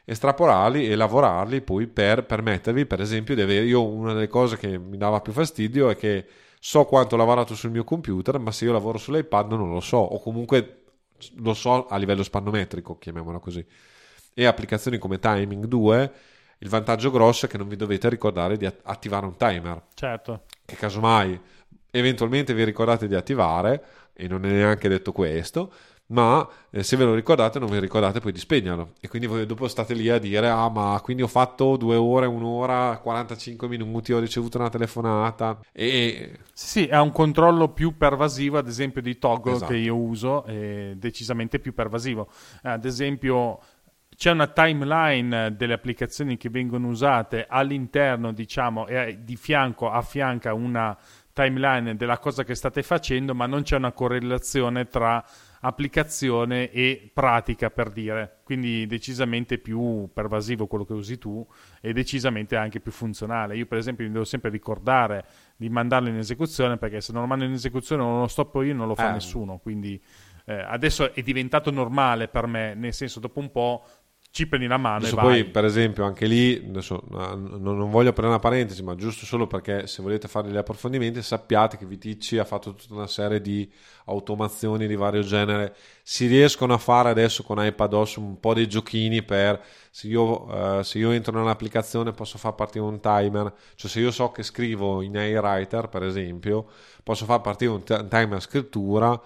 [0.05, 4.77] estrapolarli e lavorarli poi per permettervi per esempio di avere io una delle cose che
[4.77, 6.25] mi dava più fastidio è che
[6.65, 9.97] so quanto ho lavorato sul mio computer, ma se io lavoro sull'iPad non lo so,
[9.97, 10.83] o comunque
[11.35, 13.65] lo so a livello spannometrico, chiamiamola così.
[14.33, 16.13] E applicazioni come Timing 2,
[16.63, 19.81] il vantaggio grosso è che non vi dovete ricordare di attivare un timer.
[19.93, 20.43] Certo.
[20.65, 21.39] Che casomai
[21.91, 23.83] eventualmente vi ricordate di attivare,
[24.13, 25.71] e non è neanche detto questo,
[26.07, 29.45] ma eh, se ve lo ricordate non vi ricordate poi di spegnerlo e quindi voi
[29.45, 34.11] dopo state lì a dire ah ma quindi ho fatto due ore, un'ora, 45 minuti,
[34.11, 36.39] ho ricevuto una telefonata e...
[36.51, 39.71] Sì, è un controllo più pervasivo ad esempio di Toggle esatto.
[39.71, 42.27] che io uso, è decisamente più pervasivo.
[42.61, 43.59] Ad esempio
[44.23, 50.97] c'è una timeline delle applicazioni che vengono usate all'interno, diciamo, e di fianco affianca una
[51.33, 55.21] timeline della cosa che state facendo, ma non c'è una correlazione tra
[55.59, 61.45] applicazione e pratica per dire, quindi decisamente più pervasivo quello che usi tu
[61.81, 63.57] e decisamente anche più funzionale.
[63.57, 65.25] Io per esempio mi devo sempre ricordare
[65.57, 68.73] di mandarlo in esecuzione perché se non lo mando in esecuzione non lo stoppo io
[68.73, 69.13] non lo fa eh.
[69.13, 70.01] nessuno, quindi
[70.45, 73.85] eh, adesso è diventato normale per me, nel senso dopo un po'
[74.33, 78.29] ci prendi la mano adesso e poi per esempio anche lì adesso, non voglio aprire
[78.29, 82.43] una parentesi ma giusto solo perché se volete fare degli approfondimenti sappiate che VTC ha
[82.43, 83.71] fatto tutta una serie di
[84.05, 85.75] automazioni di vario genere.
[86.01, 90.81] Si riescono a fare adesso con iPadOS un po' dei giochini per se io, uh,
[90.81, 93.53] se io entro nell'applicazione posso far partire un timer.
[93.75, 96.65] Cioè se io so che scrivo in iWriter per esempio
[97.03, 99.21] posso far partire un, t- un timer scrittura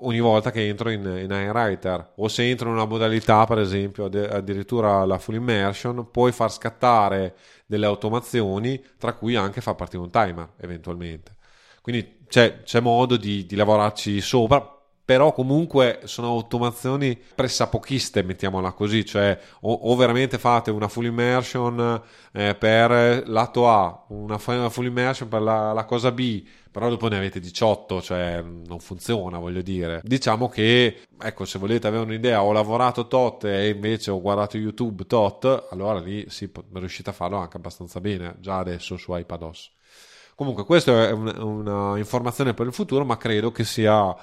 [0.00, 4.06] ogni volta che entro in, in iWriter o se entro in una modalità per esempio
[4.06, 7.34] addirittura la full immersion puoi far scattare
[7.66, 11.36] delle automazioni tra cui anche far partire un timer eventualmente.
[11.82, 19.04] Quindi c'è, c'è modo di, di lavorarci sopra però comunque sono automazioni pressapochiste, mettiamola così,
[19.04, 22.00] cioè o, o veramente fate una full immersion
[22.32, 27.16] eh, per lato A, una full immersion per la, la, cosa B, però dopo ne
[27.16, 30.00] avete 18, cioè non funziona, voglio dire.
[30.04, 35.04] Diciamo che, ecco, se volete avere un'idea, ho lavorato tot e invece ho guardato YouTube
[35.06, 39.72] tot, allora lì sì, riuscite a farlo anche abbastanza bene, già adesso su iPadOS.
[40.36, 44.16] Comunque, questa è una, una informazione per il futuro, ma credo che sia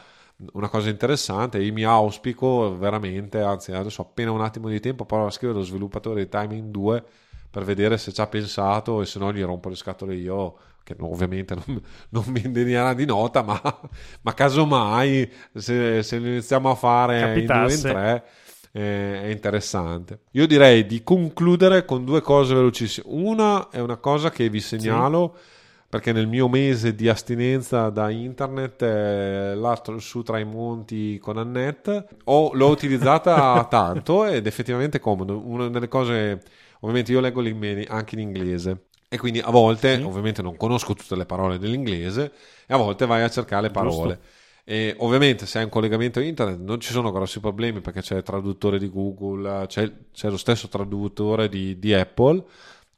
[0.53, 1.59] una cosa interessante.
[1.59, 5.65] Io mi auspico veramente, anzi, adesso appena un attimo di tempo provo a scrivere lo
[5.65, 7.03] sviluppatore di Timing 2
[7.49, 10.95] per vedere se ci ha pensato e se no gli rompo le scatole io che
[10.99, 13.59] ovviamente non, non mi indegnerà di nota ma,
[14.21, 17.59] ma casomai se, se lo iniziamo a fare Capitasse.
[17.59, 18.23] in due in tre
[18.71, 24.29] eh, è interessante io direi di concludere con due cose velocissime una è una cosa
[24.29, 25.57] che vi segnalo sì
[25.89, 31.37] perché nel mio mese di astinenza da internet, eh, l'altro su tra i monti con
[31.37, 35.41] Annette, ho, l'ho utilizzata tanto ed effettivamente è comodo.
[35.43, 36.43] Una delle cose,
[36.81, 37.41] ovviamente io leggo
[37.87, 40.03] anche in inglese e quindi a volte, sì.
[40.03, 42.31] ovviamente non conosco tutte le parole dell'inglese
[42.67, 44.13] e a volte vai a cercare le parole.
[44.13, 44.37] Giusto.
[44.65, 48.21] E ovviamente se hai un collegamento internet non ci sono grossi problemi perché c'è il
[48.21, 52.43] traduttore di Google, c'è, c'è lo stesso traduttore di, di Apple,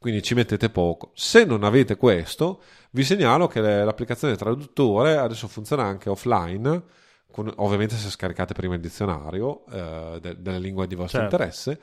[0.02, 1.12] quindi ci mettete poco.
[1.14, 6.82] Se non avete questo, vi segnalo che l'applicazione traduttore adesso funziona anche offline,
[7.32, 11.36] con, ovviamente se scaricate prima il dizionario eh, de, della lingua di vostro certo.
[11.36, 11.80] interesse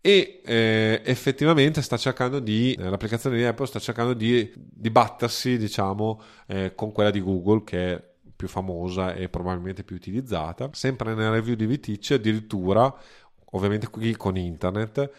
[0.00, 5.58] e eh, effettivamente sta cercando di eh, l'applicazione di Apple sta cercando di, di battersi
[5.58, 8.02] diciamo eh, con quella di Google che è
[8.36, 12.94] più famosa e probabilmente più utilizzata sempre nella review di Viticci addirittura
[13.50, 15.10] ovviamente qui con internet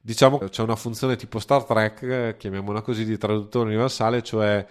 [0.00, 4.64] diciamo che c'è una funzione tipo Star Trek, chiamiamola così, di traduttore universale, cioè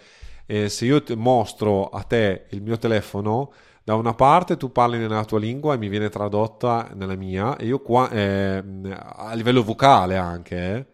[0.46, 3.52] eh, se io mostro a te il mio telefono,
[3.84, 7.66] da una parte tu parli nella tua lingua e mi viene tradotta nella mia, e
[7.66, 8.64] io qua, eh,
[8.94, 10.86] a livello vocale anche, eh,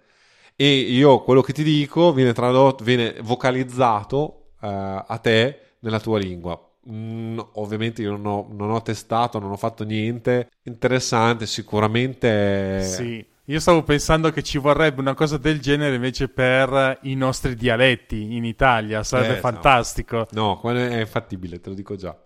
[0.55, 4.67] e io quello che ti dico viene tradotto, viene vocalizzato eh,
[5.07, 6.59] a te nella tua lingua
[6.89, 10.49] Mm, ovviamente io non ho, non ho, testato, non ho fatto niente.
[10.63, 12.83] Interessante, sicuramente.
[12.83, 13.25] Sì.
[13.49, 18.35] Io stavo pensando che ci vorrebbe una cosa del genere invece per i nostri dialetti
[18.35, 20.27] in Italia, sarebbe eh, fantastico.
[20.31, 20.59] No.
[20.63, 22.17] no, è fattibile, te lo dico già.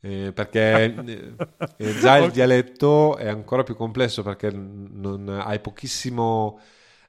[0.00, 1.34] Eh, perché eh,
[1.76, 6.60] eh, già il dialetto è ancora più complesso perché non, hai pochissimo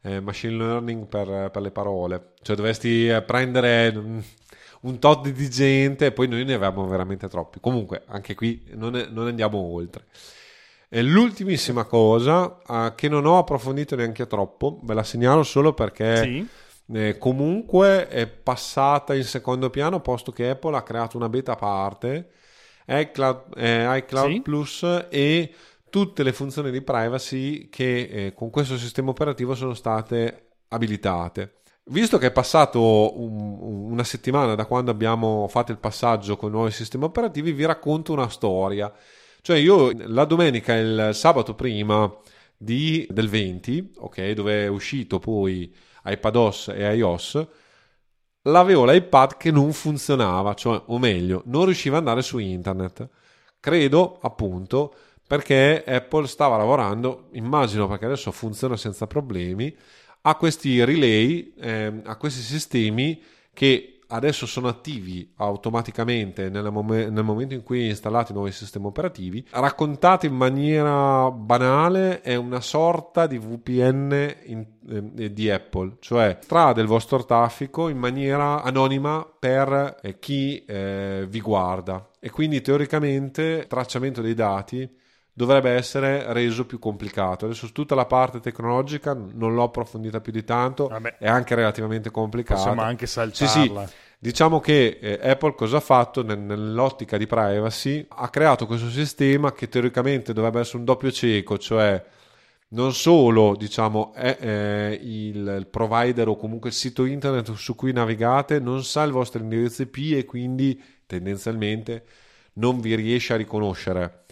[0.02, 2.34] eh, machine learning per, per, le parole.
[2.44, 4.24] Cioè dovresti eh, prendere
[4.82, 7.60] un tot di gente e poi noi ne avevamo veramente troppi.
[7.60, 10.06] Comunque, anche qui non, non andiamo oltre.
[10.92, 16.24] E l'ultimissima cosa uh, che non ho approfondito neanche troppo, ve la segnalo solo perché
[16.24, 16.48] sì.
[16.94, 21.58] eh, comunque è passata in secondo piano, posto che Apple ha creato una beta a
[21.58, 22.30] parte,
[22.88, 24.42] iCloud, eh, iCloud sì.
[24.42, 25.54] Plus e
[25.92, 31.54] tutte le funzioni di privacy che eh, con questo sistema operativo sono state abilitate.
[31.86, 36.54] Visto che è passato un, una settimana da quando abbiamo fatto il passaggio con i
[36.54, 38.92] nuovi sistemi operativi, vi racconto una storia.
[39.42, 42.12] Cioè io la domenica e il sabato prima
[42.58, 45.74] di, del 20, ok, dove è uscito poi
[46.04, 47.48] iPadOS e iOS,
[48.44, 53.08] l'avevo l'iPad che non funzionava, cioè, o meglio, non riusciva ad andare su internet.
[53.60, 54.94] Credo, appunto,
[55.28, 59.76] perché Apple stava lavorando, immagino perché adesso funziona senza problemi,
[60.22, 63.22] a questi relay, eh, a questi sistemi
[63.54, 69.46] che adesso sono attivi automaticamente mom- nel momento in cui installate i nuovi sistemi operativi.
[69.50, 74.66] Raccontato in maniera banale, è una sorta di VPN in,
[75.18, 81.26] eh, di Apple, cioè estrae il vostro traffico in maniera anonima per eh, chi eh,
[81.28, 84.98] vi guarda e quindi teoricamente tracciamento dei dati
[85.40, 87.46] dovrebbe essere reso più complicato.
[87.46, 92.12] Adesso tutta la parte tecnologica non l'ho approfondita più di tanto, Vabbè, è anche relativamente
[92.12, 92.60] complicata.
[92.60, 93.48] Possiamo anche saltarla.
[93.86, 93.96] Sì, sì.
[94.20, 98.06] Diciamo che eh, Apple cosa ha fatto nell'ottica di privacy?
[98.10, 102.04] Ha creato questo sistema che teoricamente dovrebbe essere un doppio cieco, cioè
[102.72, 108.60] non solo diciamo, è, il, il, provider o comunque il sito internet su cui navigate
[108.60, 112.04] non sa il vostro indirizzo IP e quindi tendenzialmente
[112.56, 114.26] non vi riesce a riconoscere.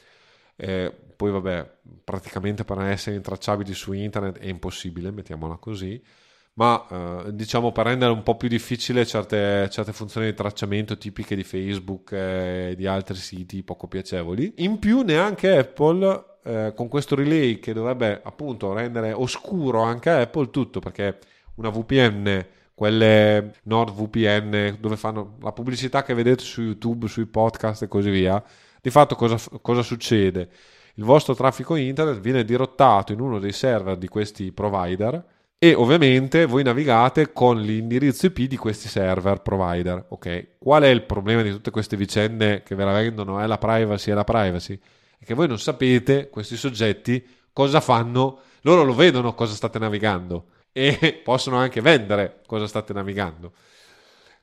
[0.57, 1.69] Eh, poi vabbè,
[2.03, 6.01] praticamente per essere intracciabili su internet è impossibile, mettiamola così,
[6.53, 6.85] ma
[7.25, 11.43] eh, diciamo per rendere un po' più difficile certe, certe funzioni di tracciamento tipiche di
[11.43, 14.53] Facebook e di altri siti poco piacevoli.
[14.57, 20.49] In più neanche Apple eh, con questo relay che dovrebbe appunto rendere oscuro anche Apple
[20.49, 21.19] tutto perché
[21.55, 22.45] una VPN
[22.77, 28.43] quelle NordVPN dove fanno la pubblicità che vedete su YouTube, sui podcast e così via,
[28.81, 30.49] di fatto cosa, cosa succede?
[30.95, 35.23] Il vostro traffico internet viene dirottato in uno dei server di questi provider
[35.59, 40.05] e ovviamente voi navigate con l'indirizzo IP di questi server provider.
[40.09, 43.39] Ok, qual è il problema di tutte queste vicende che ve la vendono?
[43.39, 44.79] È la privacy, è la privacy.
[45.17, 48.39] È che voi non sapete, questi soggetti, cosa fanno.
[48.61, 53.53] Loro lo vedono cosa state navigando e possono anche vendere cosa state navigando.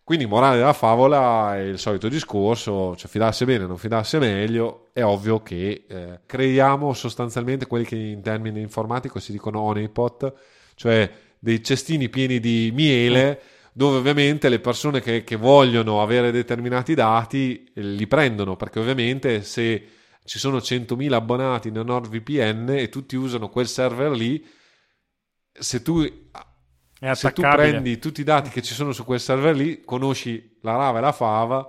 [0.05, 4.90] Quindi, morale della favola è il solito discorso, cioè fidarsi bene, non fidarsi meglio.
[4.92, 10.34] È ovvio che eh, creiamo sostanzialmente quelli che in termini informatici si dicono honeypot,
[10.74, 13.40] cioè dei cestini pieni di miele
[13.72, 19.42] dove ovviamente le persone che, che vogliono avere determinati dati eh, li prendono, perché ovviamente
[19.42, 19.88] se
[20.22, 24.46] ci sono 100.000 abbonati nel NordVPN e tutti usano quel server lì,
[25.50, 26.07] se tu
[27.14, 30.76] se tu prendi tutti i dati che ci sono su quel server lì, conosci la
[30.76, 31.68] rava e la fava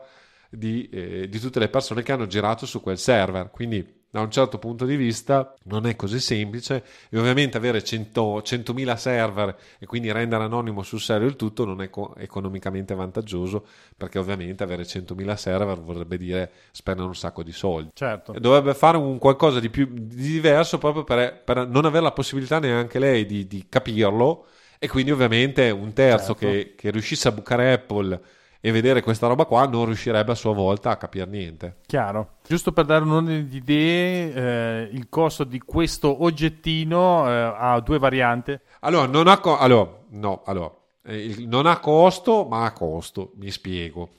[0.49, 3.49] di, eh, di, tutte le persone che hanno girato su quel server.
[3.51, 6.84] Quindi, da un certo punto di vista, non è così semplice.
[7.09, 11.82] E ovviamente avere 100, 100.000 server e quindi rendere anonimo sul server il tutto non
[11.82, 13.65] è co- economicamente vantaggioso,
[13.97, 17.89] perché ovviamente avere 100.000 server vorrebbe dire spendere un sacco di soldi.
[17.93, 18.34] Certo.
[18.34, 22.13] E dovrebbe fare un qualcosa di più di diverso proprio per, per non avere la
[22.13, 24.45] possibilità neanche lei di, di capirlo
[24.86, 26.45] e quindi ovviamente un terzo certo.
[26.45, 28.21] che, che riuscisse a bucare Apple
[28.61, 31.77] e vedere questa roba qua non riuscirebbe a sua volta a capire niente.
[31.88, 32.38] Chiaro.
[32.47, 37.79] Giusto per dare un ordine di idee, eh, il costo di questo oggettino eh, ha
[37.79, 38.57] due varianti.
[38.81, 40.71] Allora, non ha, co- allora, no, allora,
[41.03, 44.11] eh, non ha costo, ma ha costo, mi spiego.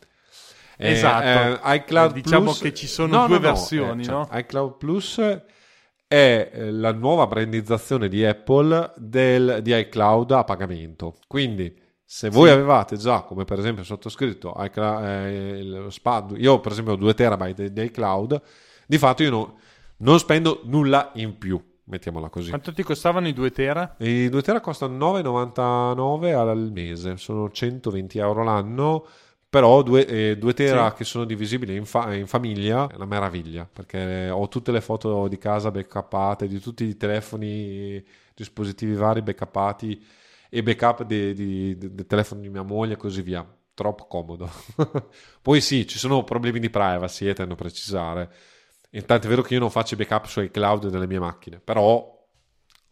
[0.77, 1.64] Eh, esatto.
[1.64, 4.19] Eh, iCloud diciamo Plus, che ci sono no, due no, versioni, no?
[4.19, 4.27] no?
[4.27, 5.21] Cioè, iCloud Plus
[6.09, 11.17] è eh, la nuova brandizzazione di Apple del, di iCloud a pagamento.
[11.27, 12.55] Quindi, se voi sì.
[12.55, 17.15] avevate già, come per esempio sottoscritto iCloud, eh, il SPAD, io per esempio ho 2
[17.15, 18.41] terabyte di iCloud,
[18.87, 19.59] di fatto io no,
[19.99, 21.61] non spendo nulla in più.
[21.89, 22.49] Mettiamola così.
[22.49, 23.95] Quanto ti costavano i 2 tera?
[23.99, 29.07] I 2 tera costano 9,99 al mese, sono 120 euro l'anno
[29.49, 30.97] però 2 eh, tera sì.
[30.97, 35.29] che sono divisibili in, fa- in, famiglia è una meraviglia perché ho tutte le foto
[35.29, 40.05] di casa backuppate di tutti i telefoni dispositivi vari backuppati
[40.49, 43.47] e backup del telefono di mia moglie e così via.
[43.75, 44.51] Troppo comodo.
[45.43, 48.33] Poi sì ci sono problemi di privacy e eh, tendo a precisare.
[48.91, 52.15] Intanto è vero che io non faccio backup sui cloud delle mie macchine però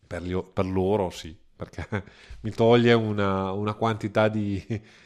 [0.06, 1.86] per, li- per loro sì perché
[2.42, 4.62] mi toglie una, una quantità di,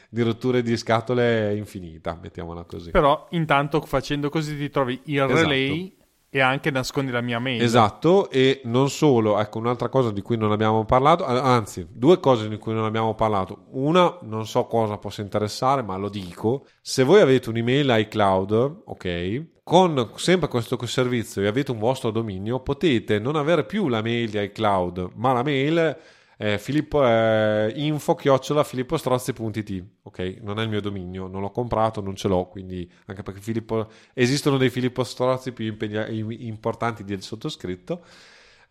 [0.09, 2.91] di, rotture di scatole infinita, mettiamola così.
[2.91, 5.33] Però intanto facendo così ti trovi il esatto.
[5.33, 5.97] relay
[6.31, 7.61] e anche nascondi la mia mail.
[7.61, 12.47] Esatto, e non solo, ecco un'altra cosa di cui non abbiamo parlato, anzi due cose
[12.47, 13.65] di cui non abbiamo parlato.
[13.71, 19.45] Una, non so cosa possa interessare, ma lo dico, se voi avete un'email iCloud, ok,
[19.63, 24.29] con sempre questo servizio e avete un vostro dominio, potete non avere più la mail
[24.29, 25.97] di iCloud, ma la mail
[26.41, 30.37] eh, Filippo, eh, info chiocciola filippostrozzi.it ok?
[30.41, 33.89] Non è il mio dominio non l'ho comprato non ce l'ho quindi anche perché Filippo,
[34.13, 38.03] esistono dei Filippo Strozzi più impegna- importanti del sottoscritto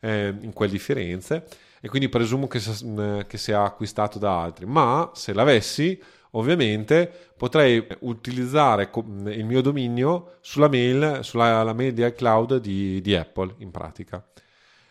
[0.01, 1.45] eh, in quel di Firenze
[1.81, 4.65] e quindi presumo che, sia, che sia acquistato da altri.
[4.67, 6.01] Ma se l'avessi
[6.33, 13.55] ovviamente potrei utilizzare il mio dominio sulla mail, sulla mail di iCloud di, di Apple
[13.59, 14.25] in pratica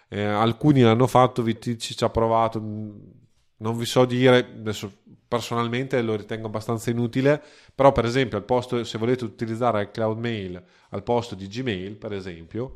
[0.09, 4.91] eh, alcuni l'hanno fatto, Vitici ci ha provato, non vi so dire, adesso
[5.27, 7.41] personalmente lo ritengo abbastanza inutile,
[7.75, 11.95] però per esempio al posto, se volete utilizzare il Cloud Mail al posto di Gmail,
[11.95, 12.75] per esempio,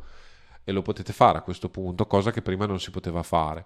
[0.64, 3.66] e lo potete fare a questo punto, cosa che prima non si poteva fare.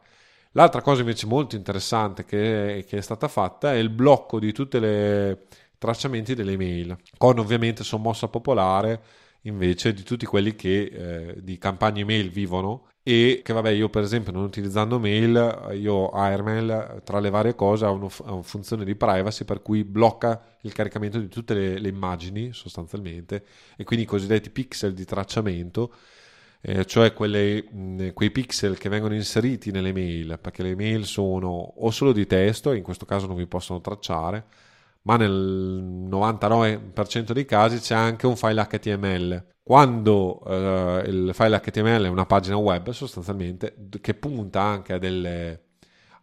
[0.51, 4.77] L'altra cosa invece molto interessante che, che è stata fatta è il blocco di tutti
[4.77, 5.37] i
[5.77, 9.01] tracciamenti delle email, con ovviamente sommossa popolare
[9.41, 14.01] invece di tutti quelli che eh, di campagne email vivono e che vabbè io per
[14.01, 18.83] esempio non utilizzando mail io Airmail tra le varie cose ha, uno, ha una funzione
[18.83, 23.45] di privacy per cui blocca il caricamento di tutte le, le immagini sostanzialmente
[23.77, 25.93] e quindi i cosiddetti pixel di tracciamento
[26.61, 31.49] eh, cioè quelle, mh, quei pixel che vengono inseriti nelle mail perché le mail sono
[31.49, 34.45] o solo di testo e in questo caso non vi possono tracciare
[35.05, 42.03] ma nel 99% dei casi c'è anche un file HTML quando eh, il file HTML
[42.03, 45.59] è una pagina web sostanzialmente che punta anche a delle,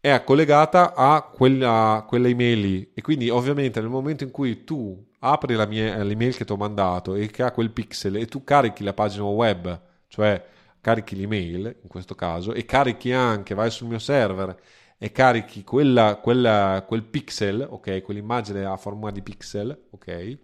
[0.02, 2.92] è collegata a quella, quella email lì.
[2.94, 6.58] E quindi ovviamente nel momento in cui tu apri la mia, l'email che ti ho
[6.58, 10.44] mandato e che ha quel pixel e tu carichi la pagina web, cioè
[10.82, 14.58] carichi l'email in questo caso e carichi anche, vai sul mio server
[14.98, 20.38] e carichi quella, quella, quel pixel, ok, quell'immagine a forma di pixel, ok,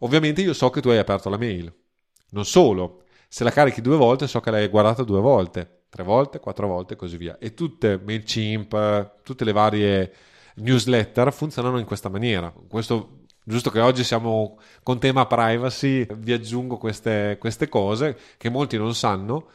[0.00, 1.72] ovviamente io so che tu hai aperto la mail.
[2.30, 6.40] Non solo, se la carichi due volte so che l'hai guardata due volte tre volte,
[6.40, 7.36] quattro volte e così via.
[7.38, 10.12] E tutte MailChimp, tutte le varie
[10.54, 12.50] newsletter funzionano in questa maniera.
[12.66, 18.78] Questo, giusto che oggi siamo con tema privacy, vi aggiungo queste, queste cose che molti
[18.78, 19.50] non sanno.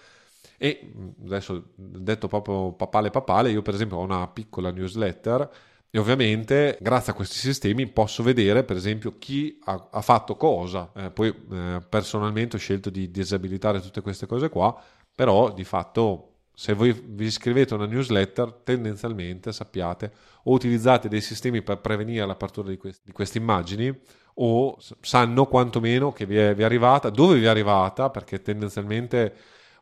[0.60, 0.92] E
[1.26, 5.50] adesso detto proprio papale papale, io per esempio ho una piccola newsletter
[5.90, 10.92] e ovviamente grazie a questi sistemi posso vedere per esempio chi ha, ha fatto cosa.
[10.96, 14.80] Eh, poi eh, personalmente ho scelto di disabilitare tutte queste cose qua
[15.18, 16.27] però di fatto
[16.60, 20.12] se voi vi iscrivete a una newsletter tendenzialmente sappiate
[20.46, 23.96] o utilizzate dei sistemi per prevenire l'apertura di, quest- di queste immagini
[24.40, 29.36] o sanno quantomeno che vi è, vi è, arrivata, dove vi è arrivata perché tendenzialmente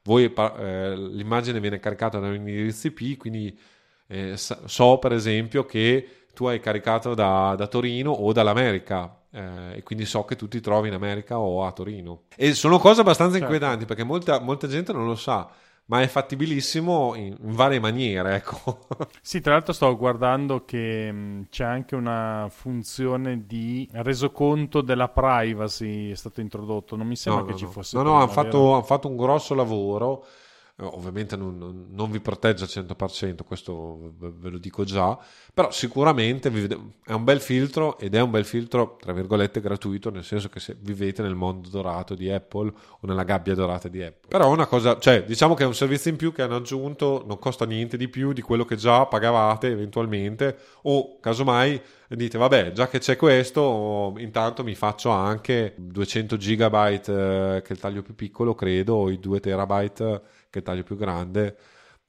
[0.04, 3.58] voi, eh, l'immagine viene caricata da un indirizzo IP quindi
[4.08, 9.84] eh, so per esempio che tu hai caricato da, da Torino o dall'America eh, e
[9.84, 12.24] quindi so che tu ti trovi in America o a Torino.
[12.36, 13.54] E sono cose abbastanza certo.
[13.54, 15.50] inquietanti perché molta, molta, gente non lo sa.
[15.88, 18.88] Ma è fattibilissimo in, in varie maniere, ecco.
[19.22, 25.10] Sì, tra l'altro sto guardando che mh, mm, c'è anche una funzione di resoconto della
[25.10, 26.96] privacy è stato introdotto.
[26.96, 27.98] Non mi sembra no, che no, ci fosse.
[27.98, 30.26] No, no, hanno fatto, han fatto un grosso lavoro
[30.82, 35.18] ovviamente non, non, vi protegge al 100%, questo ve lo dico già,
[35.54, 36.52] però sicuramente
[37.06, 40.60] è un bel filtro ed è un bel filtro, tra virgolette, gratuito, nel senso che
[40.60, 44.28] se vivete nel mondo dorato di Apple o nella gabbia dorata di Apple.
[44.28, 47.24] Però è una cosa, cioè diciamo che è un servizio in più che hanno aggiunto,
[47.26, 52.72] non costa niente di più di quello che già pagavate eventualmente o casomai dite vabbè
[52.72, 58.04] già che c'è questo intanto mi faccio anche 200 gigabyte eh, che è il taglio
[58.04, 60.22] più piccolo credo o i 2 terabyte
[60.56, 61.58] che è il taglio più grande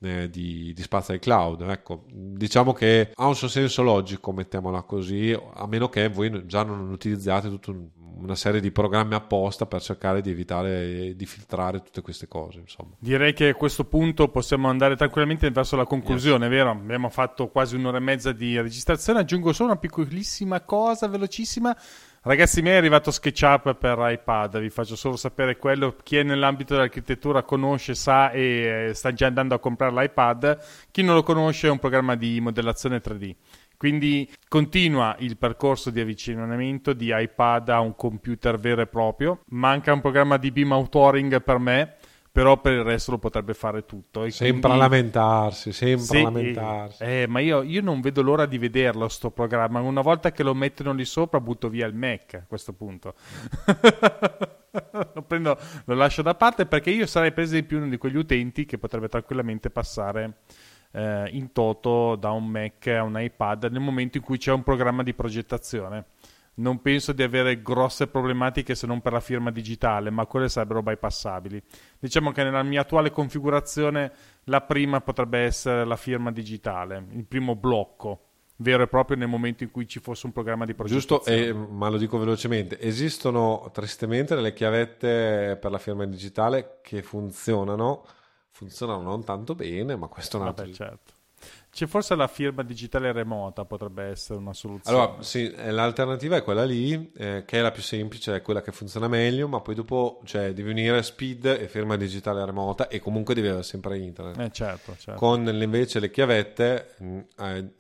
[0.00, 1.62] eh, di, di spazio ai cloud.
[1.62, 6.62] Ecco, diciamo che ha un suo senso logico, mettiamola così, a meno che voi già
[6.62, 7.72] non utilizziate tutta
[8.18, 12.60] una serie di programmi apposta per cercare di evitare di filtrare tutte queste cose.
[12.60, 12.94] Insomma.
[12.98, 16.54] Direi che a questo punto possiamo andare tranquillamente verso la conclusione, yes.
[16.54, 16.70] vero?
[16.70, 19.20] Abbiamo fatto quasi un'ora e mezza di registrazione.
[19.20, 21.76] Aggiungo solo una piccolissima cosa, velocissima.
[22.26, 25.94] Ragazzi, mi è arrivato SketchUp per iPad, vi faccio solo sapere quello.
[26.02, 30.58] Chi è nell'ambito dell'architettura conosce, sa e eh, sta già andando a comprare l'iPad.
[30.90, 33.32] Chi non lo conosce è un programma di modellazione 3D.
[33.76, 39.42] Quindi continua il percorso di avvicinamento di iPad a un computer vero e proprio.
[39.50, 41.94] Manca un programma di beam authoring per me
[42.36, 44.24] però per il resto lo potrebbe fare tutto.
[44.24, 44.78] E sempre quindi...
[44.78, 47.02] lamentarsi, sempre sì, lamentarsi.
[47.02, 49.80] Eh, ma io, io, non vedo l'ora di vederlo sto programma.
[49.80, 53.14] Una volta che lo mettono lì sopra, butto via il Mac a questo punto.
[55.14, 58.66] lo, prendo, lo lascio da parte perché io sarei per esempio uno di quegli utenti
[58.66, 60.40] che potrebbe tranquillamente passare
[60.92, 64.62] eh, in toto da un Mac a un iPad nel momento in cui c'è un
[64.62, 66.04] programma di progettazione
[66.56, 70.82] non penso di avere grosse problematiche se non per la firma digitale, ma quelle sarebbero
[70.82, 71.62] bypassabili.
[71.98, 74.12] Diciamo che nella mia attuale configurazione
[74.44, 78.20] la prima potrebbe essere la firma digitale, il primo blocco
[78.56, 81.46] vero e proprio nel momento in cui ci fosse un programma di progettazione.
[81.46, 87.02] Giusto, eh, ma lo dico velocemente, esistono tristemente delle chiavette per la firma digitale che
[87.02, 88.06] funzionano,
[88.50, 90.64] funzionano non tanto bene, ma questo è un altro...
[90.64, 91.12] Vabbè, certo.
[91.76, 94.96] C'è forse la firma digitale remota, potrebbe essere una soluzione.
[94.96, 98.62] Allora, sì, eh, l'alternativa è quella lì, eh, che è la più semplice, è quella
[98.62, 102.98] che funziona meglio, ma poi dopo cioè, devi unire speed e firma digitale remota e
[102.98, 104.38] comunque devi avere sempre internet.
[104.38, 105.20] Eh, certo, certo.
[105.20, 107.70] Con invece le chiavette, mm, eh,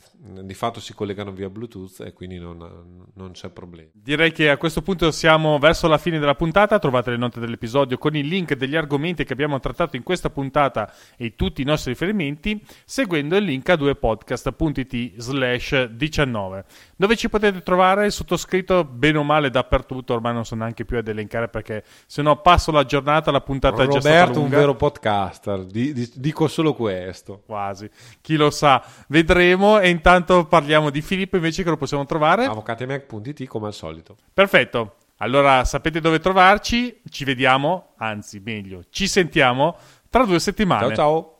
[0.42, 3.88] di fatto si collegano via Bluetooth e quindi non, non, c'è problema.
[3.94, 6.78] Direi che a questo punto siamo verso la fine della puntata.
[6.78, 10.92] Trovate le note dell'episodio con il link degli argomenti che abbiamo trattato in questa puntata
[11.16, 16.64] e tutti i nostri riferimenti, seguendo il link a 2podcast.it slash 19
[16.96, 21.08] dove ci potete trovare sottoscritto bene o male dappertutto ormai non so neanche più ad
[21.08, 24.50] elencare perché se no passo la giornata la puntata Roberto, è già stata lunga un
[24.50, 27.42] vero podcaster di, di, dico solo questo.
[27.44, 27.88] Quasi.
[28.20, 29.78] Chi lo sa vedremo.
[29.78, 32.46] E intanto parliamo di Filippo invece che lo possiamo trovare.
[32.46, 34.16] Avvocatemac.it come al solito.
[34.32, 34.96] Perfetto.
[35.18, 37.00] Allora sapete dove trovarci?
[37.08, 39.76] Ci vediamo anzi meglio ci sentiamo
[40.10, 40.88] tra due settimane.
[40.88, 41.35] Ciao ciao